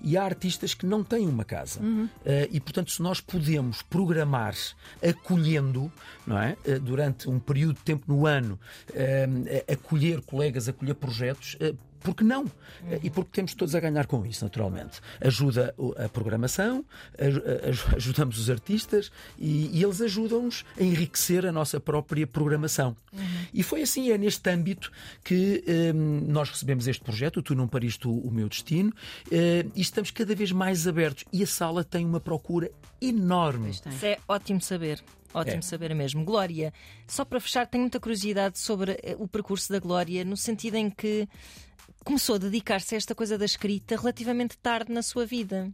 E 0.00 0.16
há 0.16 0.24
artistas 0.24 0.74
que 0.74 0.84
não 0.86 1.02
têm 1.02 1.26
uma 1.26 1.44
casa. 1.44 1.80
Eh, 2.24 2.48
e, 2.52 2.60
portanto, 2.60 2.90
se 2.90 3.00
nós 3.02 3.20
podemos 3.20 3.82
programar 3.82 4.54
acolhendo, 5.02 5.90
não 6.26 6.38
é? 6.38 6.56
Eh, 6.64 6.78
durante 6.78 7.28
um 7.28 7.38
período 7.38 7.74
de 7.74 7.80
tempo 7.82 8.04
no 8.06 8.26
ano, 8.26 8.58
eh, 8.94 9.64
acolher 9.72 10.20
colegas, 10.22 10.68
acolher 10.68 10.94
projetos. 10.94 11.56
Porque 12.02 12.24
não? 12.24 12.44
E 13.02 13.08
porque 13.10 13.30
temos 13.32 13.54
todos 13.54 13.74
a 13.74 13.80
ganhar 13.80 14.06
com 14.06 14.26
isso, 14.26 14.44
naturalmente. 14.44 15.00
Ajuda 15.20 15.74
a 15.96 16.08
programação, 16.08 16.84
aj- 17.18 17.42
aj- 17.68 17.94
ajudamos 17.96 18.38
os 18.38 18.50
artistas 18.50 19.10
e, 19.38 19.70
e 19.78 19.82
eles 19.82 20.00
ajudam-nos 20.00 20.64
a 20.78 20.82
enriquecer 20.82 21.46
a 21.46 21.52
nossa 21.52 21.78
própria 21.80 22.26
programação. 22.26 22.96
E 23.54 23.62
foi 23.62 23.82
assim, 23.82 24.10
é 24.10 24.18
neste 24.18 24.48
âmbito 24.50 24.90
que 25.22 25.62
eh, 25.66 25.92
nós 25.92 26.48
recebemos 26.50 26.86
este 26.88 27.02
projeto, 27.04 27.38
o 27.38 27.42
Tu 27.42 27.54
Não 27.54 27.68
Pariste 27.68 28.08
o, 28.08 28.12
o 28.12 28.30
Meu 28.30 28.48
Destino, 28.48 28.92
eh, 29.30 29.64
e 29.74 29.80
estamos 29.80 30.10
cada 30.10 30.34
vez 30.34 30.50
mais 30.52 30.86
abertos. 30.88 31.24
E 31.32 31.42
a 31.42 31.46
sala 31.46 31.84
tem 31.84 32.04
uma 32.04 32.20
procura 32.20 32.70
enorme. 33.00 33.70
Isso 33.70 33.82
é 34.04 34.18
ótimo 34.28 34.60
saber. 34.60 35.02
Ótimo 35.34 35.58
É. 35.58 35.62
saber 35.62 35.94
mesmo. 35.94 36.24
Glória, 36.26 36.74
só 37.06 37.24
para 37.24 37.40
fechar, 37.40 37.66
tenho 37.66 37.82
muita 37.84 37.98
curiosidade 37.98 38.58
sobre 38.58 38.92
eh, 39.02 39.16
o 39.18 39.26
percurso 39.26 39.72
da 39.72 39.78
Glória, 39.78 40.24
no 40.26 40.36
sentido 40.36 40.74
em 40.76 40.90
que 40.90 41.26
começou 42.04 42.34
a 42.36 42.38
dedicar-se 42.38 42.94
a 42.94 42.98
esta 42.98 43.14
coisa 43.14 43.36
da 43.38 43.44
escrita 43.44 43.96
relativamente 43.96 44.56
tarde 44.58 44.92
na 44.92 45.02
sua 45.02 45.24
vida. 45.26 45.70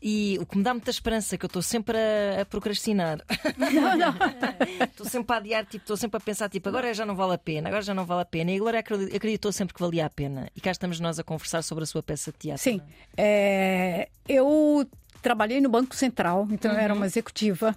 E 0.00 0.38
o 0.40 0.46
que 0.46 0.56
me 0.56 0.62
dá 0.62 0.72
muita 0.72 0.90
esperança, 0.92 1.36
que 1.36 1.44
eu 1.44 1.48
estou 1.48 1.60
sempre 1.60 1.98
a, 1.98 2.42
a 2.42 2.44
procrastinar. 2.44 3.18
Estou 4.90 5.06
sempre 5.06 5.34
a 5.34 5.38
adiar, 5.38 5.64
tipo, 5.66 5.82
estou 5.82 5.96
sempre 5.96 6.16
a 6.18 6.20
pensar, 6.20 6.48
tipo, 6.48 6.68
agora 6.68 6.92
já 6.94 7.04
não 7.04 7.16
vale 7.16 7.34
a 7.34 7.38
pena, 7.38 7.68
agora 7.68 7.82
já 7.82 7.92
não 7.94 8.04
vale 8.04 8.22
a 8.22 8.24
pena. 8.24 8.50
E 8.52 8.56
a 8.56 8.58
Glória 8.58 8.80
acredi- 8.80 9.16
acreditou 9.16 9.50
sempre 9.52 9.74
que 9.74 9.80
valia 9.80 10.06
a 10.06 10.10
pena. 10.10 10.48
E 10.54 10.60
cá 10.60 10.70
estamos 10.70 11.00
nós 11.00 11.18
a 11.18 11.24
conversar 11.24 11.62
sobre 11.62 11.82
a 11.84 11.86
sua 11.86 12.02
peça 12.02 12.30
de 12.32 12.38
teatro. 12.38 12.62
Sim. 12.62 12.80
É, 13.16 14.08
eu 14.28 14.86
trabalhei 15.20 15.60
no 15.60 15.68
Banco 15.68 15.94
Central, 15.96 16.46
então 16.50 16.70
eu 16.72 16.78
era 16.78 16.92
Uhum. 16.94 17.00
uma 17.00 17.06
executiva. 17.06 17.76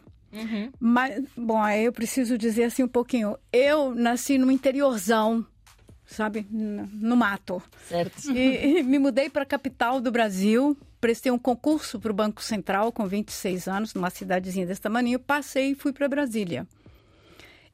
Mas, 0.80 1.24
bom, 1.36 1.62
aí 1.62 1.84
eu 1.86 1.92
preciso 1.92 2.38
dizer 2.38 2.66
assim 2.66 2.84
um 2.84 2.88
pouquinho. 2.88 3.36
Eu 3.52 3.94
nasci 3.96 4.38
no 4.38 4.50
interiorzão, 4.52 5.46
sabe? 6.14 6.46
No, 6.50 7.16
mato. 7.16 7.62
Certo? 7.88 8.32
E, 8.32 8.80
e 8.80 8.84
me 8.84 9.00
mudei 9.00 9.30
para 9.30 9.44
a 9.44 9.46
capital 9.46 10.00
do 10.00 10.12
Brasil. 10.12 10.78
Prestei 11.00 11.32
um 11.32 11.40
concurso 11.40 12.00
para 12.00 12.12
o 12.12 12.16
Banco 12.16 12.44
Central 12.44 12.92
com 12.92 13.08
26 13.08 13.68
anos, 13.68 13.94
numa 13.94 14.10
cidadezinha 14.10 14.66
desse 14.66 14.82
tamanho. 14.82 15.20
Passei 15.20 15.72
e 15.72 15.76
fui 15.76 15.92
para 15.92 16.08
Brasília. 16.08 16.68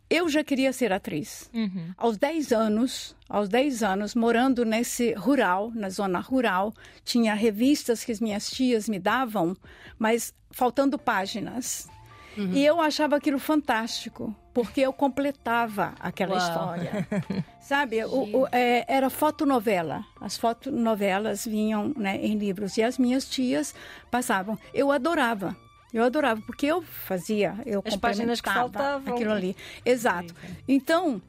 Eu 0.10 0.30
já 0.30 0.41
queria 0.41 0.71
ser 0.71 0.93
atriz. 0.93 1.50
Aos 1.97 2.17
10 2.17 2.54
anos, 2.54 3.15
aos 3.28 3.50
10 3.50 3.84
anos, 3.84 4.15
morando 4.15 4.63
nesse 4.63 5.12
rural, 5.13 5.69
na 5.76 5.89
zona 5.89 6.19
rural, 6.19 6.73
tinha 7.04 7.34
revistas 7.34 8.06
que 8.06 8.13
as 8.13 8.21
minhas 8.21 8.50
tias 8.50 8.88
me 8.88 9.00
davam, 9.00 9.56
mas 10.00 10.34
faltando 10.50 10.97
páginas. 10.97 11.89
E 12.38 12.65
eu 12.65 12.80
achava 12.80 13.15
aquilo 13.15 13.39
fantástico, 13.39 14.36
porque 14.54 14.82
eu 14.82 14.93
completava 14.93 15.93
aquela 16.00 16.36
Uau. 16.36 16.47
história. 16.47 17.08
Sabe, 17.60 18.04
o- 18.06 18.41
o- 18.43 18.47
é, 18.52 18.86
era 18.88 19.10
fotonovela. 19.10 20.04
As 20.21 20.38
fotonovelas 20.38 21.45
vinham 21.45 21.93
né, 21.97 22.17
em 22.17 22.38
livros 22.38 22.78
e 22.78 22.84
as 22.84 22.97
minhas 22.97 23.28
tias 23.30 23.73
passavam. 24.12 24.58
Eu 24.73 24.91
adorava. 24.91 25.56
Eu 25.93 26.04
adorava, 26.04 26.41
porque 26.41 26.65
eu 26.65 26.82
fazia, 26.82 27.56
eu 27.65 27.82
As 27.86 27.95
páginas 27.95 28.39
que 28.41 28.50
faltavam. 28.54 29.13
aquilo 29.15 29.32
ali. 29.32 29.56
Exato. 29.86 30.36
Então, 30.67 31.21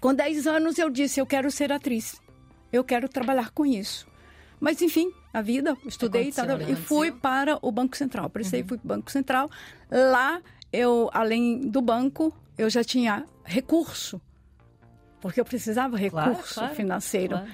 com 0.00 0.14
10 0.14 0.46
anos 0.46 0.78
eu 0.78 0.88
disse, 0.88 1.20
eu 1.20 1.26
quero 1.26 1.50
ser 1.50 1.72
atriz. 1.72 2.20
Eu 2.72 2.84
quero 2.84 3.08
trabalhar 3.08 3.50
com 3.50 3.66
isso. 3.66 4.06
Mas, 4.60 4.80
enfim, 4.82 5.10
a 5.32 5.42
vida, 5.42 5.76
estudei 5.86 6.28
e 6.28 6.32
tal, 6.32 6.46
Aconteceu, 6.46 6.72
e 6.72 6.76
fui 6.76 7.12
para 7.12 7.58
o 7.60 7.70
Banco 7.70 7.96
Central. 7.96 8.30
Prestei, 8.30 8.62
Uhum. 8.62 8.68
fui 8.68 8.78
para 8.78 8.84
o 8.84 8.88
Banco 8.96 9.10
Central. 9.10 9.50
Lá, 9.90 10.40
eu, 10.72 11.10
além 11.12 11.68
do 11.68 11.80
banco, 11.82 12.32
eu 12.56 12.68
já 12.70 12.82
tinha 12.82 13.24
recurso. 13.44 14.20
Porque 15.20 15.40
eu 15.40 15.44
precisava 15.44 15.98
Claro, 16.08 16.30
recurso 16.32 16.54
claro, 16.54 16.74
financeiro. 16.74 17.36
claro. 17.36 17.50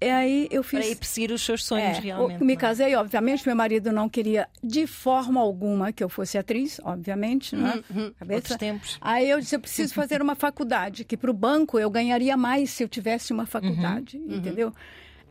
E 0.00 0.06
aí 0.10 0.48
eu 0.50 0.62
fiz... 0.62 0.80
Para 0.80 0.88
ir 0.88 0.96
perseguir 0.96 1.30
os 1.32 1.42
seus 1.42 1.64
sonhos, 1.64 1.96
É, 1.96 2.00
realmente. 2.00 2.40
me 2.40 2.46
não 2.48 2.52
é? 2.52 2.56
casei, 2.56 2.94
obviamente, 2.94 3.46
meu 3.46 3.56
marido 3.56 3.90
não 3.90 4.06
queria 4.08 4.46
de 4.62 4.86
forma 4.86 5.40
alguma 5.40 5.92
que 5.92 6.04
eu 6.04 6.08
fosse 6.10 6.36
atriz, 6.36 6.78
obviamente, 6.84 7.56
né? 7.56 7.82
Cabeça. 8.18 8.34
Outros 8.38 8.56
tempos. 8.56 8.98
Aí 9.00 9.30
eu 9.30 9.40
disse, 9.40 9.56
eu 9.56 9.60
preciso 9.60 9.94
fazer 9.94 10.20
uma 10.20 10.34
faculdade, 10.34 11.04
que 11.04 11.16
para 11.16 11.30
o 11.30 11.34
banco 11.34 11.78
eu 11.78 11.88
ganharia 11.88 12.36
mais 12.36 12.70
se 12.70 12.82
eu 12.84 12.88
tivesse 12.88 13.32
uma 13.32 13.46
faculdade, 13.46 14.18
entendeu? 14.18 14.74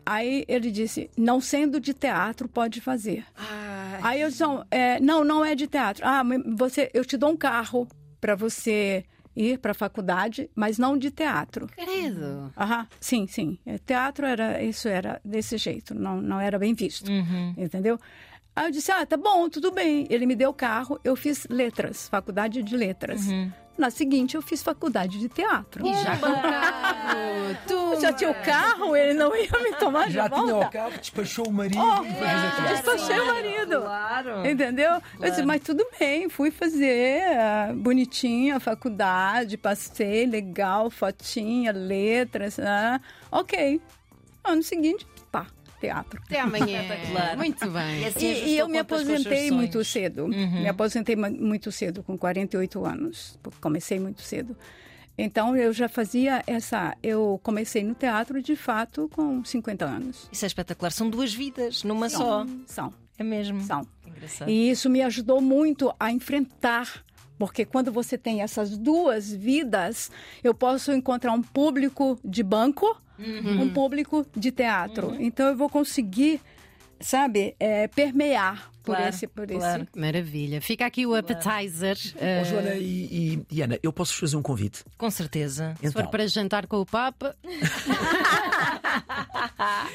Aí 0.06 0.44
ele 0.48 0.72
disse, 0.72 1.10
não 1.18 1.40
sendo 1.40 1.80
de 1.80 1.94
teatro, 1.94 2.48
pode 2.48 2.82
fazer. 2.82 3.26
Aí 4.02 4.22
eu 4.22 4.30
disse, 4.30 4.42
não, 4.42 4.66
é, 4.70 5.00
não, 5.00 5.24
não 5.24 5.46
é 5.46 5.56
de 5.56 5.68
teatro. 5.68 6.06
Ah, 6.06 6.24
você, 6.56 6.90
eu 6.94 7.06
te 7.06 7.16
dou 7.18 7.32
um 7.32 7.38
carro 7.38 7.88
para 8.20 8.36
você 8.36 9.06
ir 9.36 9.58
para 9.60 9.72
a 9.72 9.76
faculdade, 9.76 10.50
mas 10.56 10.78
não 10.78 10.98
de 10.98 11.10
teatro. 11.10 11.68
Credo. 11.68 12.52
Aham, 12.58 12.88
sim, 13.00 13.26
sim. 13.28 13.58
É, 13.66 13.78
Teatro 13.80 14.26
era 14.26 14.62
isso 14.62 14.88
era 14.88 15.20
desse 15.26 15.58
jeito, 15.58 15.96
não, 15.96 16.22
não 16.22 16.40
era 16.40 16.60
bem 16.60 16.74
visto, 16.74 17.10
entendeu? 17.58 18.00
Aí 18.56 18.68
eu 18.68 18.72
disse, 18.72 18.92
ah, 18.92 19.04
tá 19.06 19.18
bom, 19.18 19.50
tudo 19.50 19.72
bem. 19.72 20.06
Ele 20.12 20.28
me 20.28 20.36
deu 20.36 20.52
o 20.52 20.54
carro, 20.54 21.00
eu 21.04 21.16
fiz 21.16 21.48
letras, 21.50 22.08
faculdade 22.08 22.62
de 22.62 22.78
letras. 22.78 23.22
Na 23.76 23.90
seguinte, 23.90 24.36
eu 24.36 24.42
fiz 24.42 24.62
faculdade 24.62 25.18
de 25.18 25.28
teatro. 25.28 25.86
E 25.86 25.94
já 26.04 26.16
com 26.18 26.28
o 26.28 26.42
carro. 26.42 27.58
Tu, 27.68 27.98
já 28.02 28.14
tinha 28.14 28.30
o 28.30 28.36
carro, 28.36 28.96
ele 28.96 29.14
não 29.16 29.36
ia 29.36 29.50
me 29.64 29.74
tomar 29.78 30.12
Já 30.12 30.28
de 30.28 30.36
tinha 30.36 30.46
volta. 30.48 30.68
o 30.68 30.72
carro, 30.72 30.92
despachou 31.00 31.48
o 31.48 31.52
marido 31.52 31.80
Oh, 31.82 32.02
teatro. 32.04 32.68
Despachei 32.68 33.20
o 33.20 33.26
marido. 33.26 33.82
Claro. 33.82 34.48
Entendeu? 34.48 35.02
Eu 35.20 35.30
disse, 35.30 35.42
mas 35.44 35.62
tudo 35.62 35.86
bem, 36.00 36.30
fui 36.30 36.52
fazer 36.52 37.24
ah, 37.36 37.72
bonitinha 37.76 38.58
a 38.58 38.60
faculdade, 38.60 39.58
passei, 39.58 40.26
legal, 40.28 40.92
fotinha, 40.92 41.72
letras, 41.72 42.60
ah, 42.60 43.02
ok. 43.32 43.82
Ano 44.44 44.62
seguinte, 44.62 45.08
teatro. 45.88 46.22
Até 46.26 46.40
amanhã. 46.40 46.82
Muito 47.36 47.70
bem. 47.70 48.02
E 48.02 48.06
assim 48.06 48.26
E, 48.26 48.50
e 48.50 48.58
eu 48.58 48.68
me 48.70 48.78
aposentei 48.78 49.52
muito 49.52 49.84
cedo. 49.84 50.28
Me 50.28 50.68
aposentei 50.68 51.16
mu- 51.16 51.30
muito 51.30 51.72
cedo, 51.72 52.02
com 52.04 52.18
48 52.18 52.86
anos. 52.86 53.38
porque 53.44 53.60
Comecei 53.60 54.00
muito 54.00 54.22
cedo. 54.22 54.56
Então 55.18 55.56
eu 55.56 55.72
já 55.74 55.88
fazia 55.90 56.42
essa. 56.48 56.96
Eu 57.04 57.40
comecei 57.44 57.84
no 57.84 57.94
teatro 57.94 58.42
de 58.42 58.56
fato 58.56 59.10
com 59.14 59.44
50 59.44 59.86
anos. 59.86 60.28
Isso 60.32 60.46
é 60.46 60.48
espetacular. 60.48 60.92
São 60.92 61.10
duas 61.10 61.34
vidas 61.34 61.84
numa 61.84 62.10
só. 62.10 62.46
São. 62.66 62.94
É 63.18 63.24
mesmo. 63.24 63.62
São. 63.62 63.86
Engraçado. 64.08 64.50
E 64.50 64.70
isso 64.72 64.90
me 64.90 65.02
ajudou 65.04 65.40
muito 65.42 65.94
a 66.00 66.12
enfrentar. 66.12 67.04
Porque 67.38 67.66
quando 67.66 67.92
você 67.92 68.18
tem 68.18 68.42
essas 68.42 68.78
duas 68.78 69.32
vidas, 69.32 70.12
eu 70.44 70.54
posso 70.54 70.92
encontrar 70.92 71.32
um 71.34 71.42
público 71.42 72.18
de 72.24 72.44
banco, 72.44 73.00
um 73.62 73.70
público 73.74 74.26
de 74.36 74.52
teatro. 74.52 75.16
Então 75.20 75.48
eu 75.48 75.56
vou 75.56 75.70
conseguir, 75.70 76.42
sabe, 77.00 77.56
é, 77.60 77.88
permear 77.88 78.72
por 78.84 78.96
Claro, 78.96 79.10
esse, 79.10 79.28
por 79.28 79.48
claro. 79.48 79.84
esse. 79.84 80.00
Maravilha. 80.00 80.62
Fica 80.62 80.86
aqui 80.86 81.06
o 81.06 81.16
appetizer. 81.16 81.98
eh, 82.18 82.42
Ó, 82.42 82.46
Joana 82.46 82.76
e, 82.76 82.82
e- 82.82 83.46
e 83.52 83.62
Ana, 83.62 83.80
eu 83.82 83.94
posso 83.94 84.16
fazer 84.16 84.36
um 84.36 84.42
convite? 84.42 84.84
Com 84.98 85.10
certeza. 85.10 85.74
se 85.82 85.92
for 85.92 86.00
Então, 86.02 86.12
para 86.12 86.28
jantar 86.28 86.68
com 86.68 86.78
o 86.78 86.86
Papa, 86.86 87.36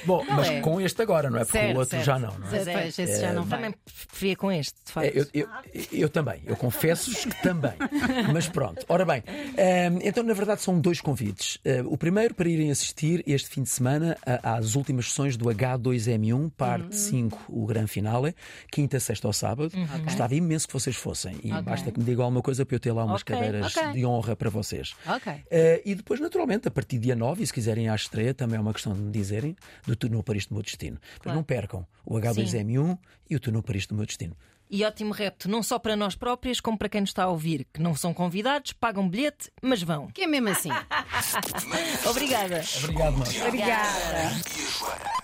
bom, 0.04 0.24
mas 0.28 0.48
é? 0.48 0.60
com 0.60 0.80
este 0.80 1.02
agora, 1.02 1.30
não 1.30 1.38
é? 1.38 1.44
Porque 1.44 1.58
certo, 1.58 1.76
o 1.76 1.78
outro 1.78 1.90
certo. 1.90 2.04
já 2.04 2.18
não, 2.18 2.38
não 2.38 2.46
é? 2.48 2.64
Pois, 2.64 2.98
esse 2.98 3.20
já 3.20 3.32
não 3.32 3.44
vai. 3.44 3.58
Também 3.58 3.74
preferia 4.06 4.36
com 4.36 4.52
este, 4.52 4.74
de 4.84 4.92
facto. 4.92 5.06
É, 5.06 5.18
eu, 5.20 5.26
eu- 5.34 5.48
eu 5.92 6.08
também, 6.08 6.42
eu 6.46 6.56
confesso-vos 6.56 7.24
que 7.24 7.42
também. 7.42 7.72
Mas 8.32 8.48
pronto, 8.48 8.84
ora 8.88 9.04
bem, 9.04 9.22
ehm, 9.56 9.98
então 10.02 10.22
na 10.22 10.34
verdade 10.34 10.62
são 10.62 10.80
dois 10.80 11.00
convites. 11.00 11.58
Eh, 11.64 11.82
o 11.84 11.96
primeiro 11.96 12.34
para 12.34 12.48
irem 12.48 12.70
assistir 12.70 13.22
este 13.26 13.48
fim 13.50 13.62
de 13.62 13.68
semana 13.68 14.16
às 14.42 14.74
últimas 14.74 15.06
sessões 15.08 15.36
do 15.36 15.46
H2M1, 15.46 16.50
parte 16.56 16.96
5, 16.96 17.38
o 17.48 17.66
grande 17.66 17.88
finale, 17.90 18.34
quinta, 18.78 19.00
sexta 19.00 19.26
ou 19.26 19.32
sábado. 19.32 19.72
Gostava 20.04 20.36
imenso 20.36 20.68
que 20.68 20.72
vocês 20.72 20.94
fossem 20.94 21.36
e 21.42 21.50
basta 21.62 21.90
que 21.90 21.98
me 21.98 22.04
digam 22.04 22.24
alguma 22.24 22.40
coisa 22.40 22.64
para 22.64 22.76
eu 22.76 22.80
ter 22.80 22.92
lá 22.92 23.04
umas 23.04 23.22
Ok, 23.22 23.34
cadeiras 23.34 23.74
de 23.92 24.06
honra 24.06 24.36
para 24.36 24.48
vocês. 24.48 24.94
Ok. 25.04 25.32
Eh, 25.50 25.82
e 25.84 25.94
depois, 25.96 26.20
naturalmente, 26.20 26.68
a 26.68 26.70
partir 26.70 26.96
do 26.98 27.02
dia 27.02 27.16
9, 27.16 27.42
e 27.42 27.46
se 27.46 27.52
quiserem 27.52 27.88
à 27.88 27.94
estreia, 27.96 28.32
também 28.32 28.56
é 28.56 28.60
uma 28.60 28.72
questão 28.72 28.94
de 28.94 29.00
me 29.00 29.10
dizerem, 29.10 29.56
do 29.84 29.96
Tu 29.96 30.08
no 30.08 30.22
Paris 30.22 30.46
do 30.46 30.54
Meu 30.54 30.62
Destino. 30.62 30.96
Mas 31.24 31.34
não 31.34 31.42
percam 31.42 31.84
o 32.06 32.14
H2M1 32.14 32.96
e 33.28 33.36
o 33.36 33.40
Tu 33.40 33.50
no 33.52 33.62
Paris 33.62 33.86
do 33.86 33.94
Meu 33.94 34.06
Destino. 34.06 34.36
E 34.70 34.84
ótimo 34.84 35.12
repto, 35.14 35.48
não 35.48 35.62
só 35.62 35.78
para 35.78 35.96
nós 35.96 36.14
próprias, 36.14 36.60
como 36.60 36.76
para 36.76 36.90
quem 36.90 37.00
nos 37.00 37.08
está 37.08 37.24
a 37.24 37.28
ouvir, 37.28 37.66
que 37.72 37.80
não 37.80 37.94
são 37.94 38.12
convidados, 38.12 38.74
pagam 38.74 39.08
bilhete, 39.08 39.50
mas 39.62 39.82
vão. 39.82 40.08
Que 40.08 40.22
é 40.24 40.26
mesmo 40.26 40.50
assim. 40.50 40.68
Obrigada. 42.06 42.60
Obrigado, 42.82 43.16
nós. 43.16 43.40
Obrigada. 43.46 43.88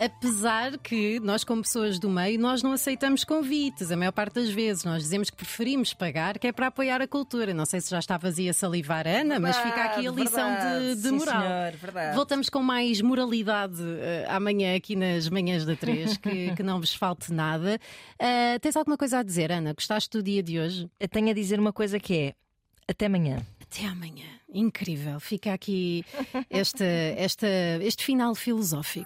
Apesar 0.00 0.78
que 0.78 1.20
nós, 1.20 1.44
como 1.44 1.62
pessoas 1.62 1.98
do 1.98 2.08
meio, 2.08 2.40
nós 2.40 2.62
não 2.62 2.72
aceitamos 2.72 3.22
convites, 3.22 3.90
a 3.90 3.96
maior 3.96 4.12
parte 4.12 4.34
das 4.34 4.48
vezes. 4.48 4.82
Nós 4.84 5.02
dizemos 5.02 5.28
que 5.30 5.36
preferimos 5.36 5.92
pagar, 5.92 6.38
que 6.38 6.46
é 6.46 6.52
para 6.52 6.68
apoiar 6.68 7.00
a 7.02 7.06
cultura. 7.06 7.52
Não 7.54 7.66
sei 7.66 7.80
se 7.82 7.90
já 7.90 7.98
está 7.98 8.16
vazia 8.16 8.50
a 8.50 8.54
salivar, 8.54 9.06
Ana, 9.06 9.38
mas 9.38 9.56
fica 9.58 9.84
aqui 9.84 10.06
a 10.06 10.10
Verdade, 10.10 10.20
lição 10.20 10.50
de, 10.54 10.60
verdade. 10.62 10.94
de 10.96 11.02
Sim, 11.08 11.10
moral. 11.16 11.42
senhor, 11.42 11.72
verdade. 11.76 12.16
Voltamos 12.16 12.48
com 12.48 12.62
mais 12.62 13.00
moralidade 13.00 13.82
eh, 14.00 14.26
amanhã 14.28 14.74
aqui 14.74 14.96
nas 14.96 15.28
manhãs 15.28 15.64
da 15.64 15.76
3, 15.76 16.16
que, 16.16 16.54
que 16.56 16.62
não 16.62 16.80
vos 16.80 16.94
falte 16.94 17.32
nada. 17.32 17.78
Ah, 18.18 18.58
tens 18.60 18.76
alguma 18.76 18.96
coisa 18.96 19.18
a 19.18 19.22
dizer, 19.22 19.50
Ana? 19.50 19.72
Gostaste 19.72 20.10
do 20.10 20.22
dia 20.22 20.42
de 20.42 20.58
hoje? 20.58 20.88
Eu 20.98 21.08
tenho 21.08 21.30
a 21.30 21.32
dizer 21.32 21.58
uma 21.58 21.72
coisa 21.72 21.98
que 21.98 22.14
é: 22.16 22.34
até 22.86 23.06
amanhã. 23.06 23.44
Até 23.60 23.86
amanhã. 23.86 24.26
Incrível. 24.52 25.18
Fica 25.18 25.52
aqui 25.52 26.04
este, 26.48 26.84
este, 27.18 27.46
este 27.82 28.04
final 28.04 28.34
filosófico. 28.34 29.02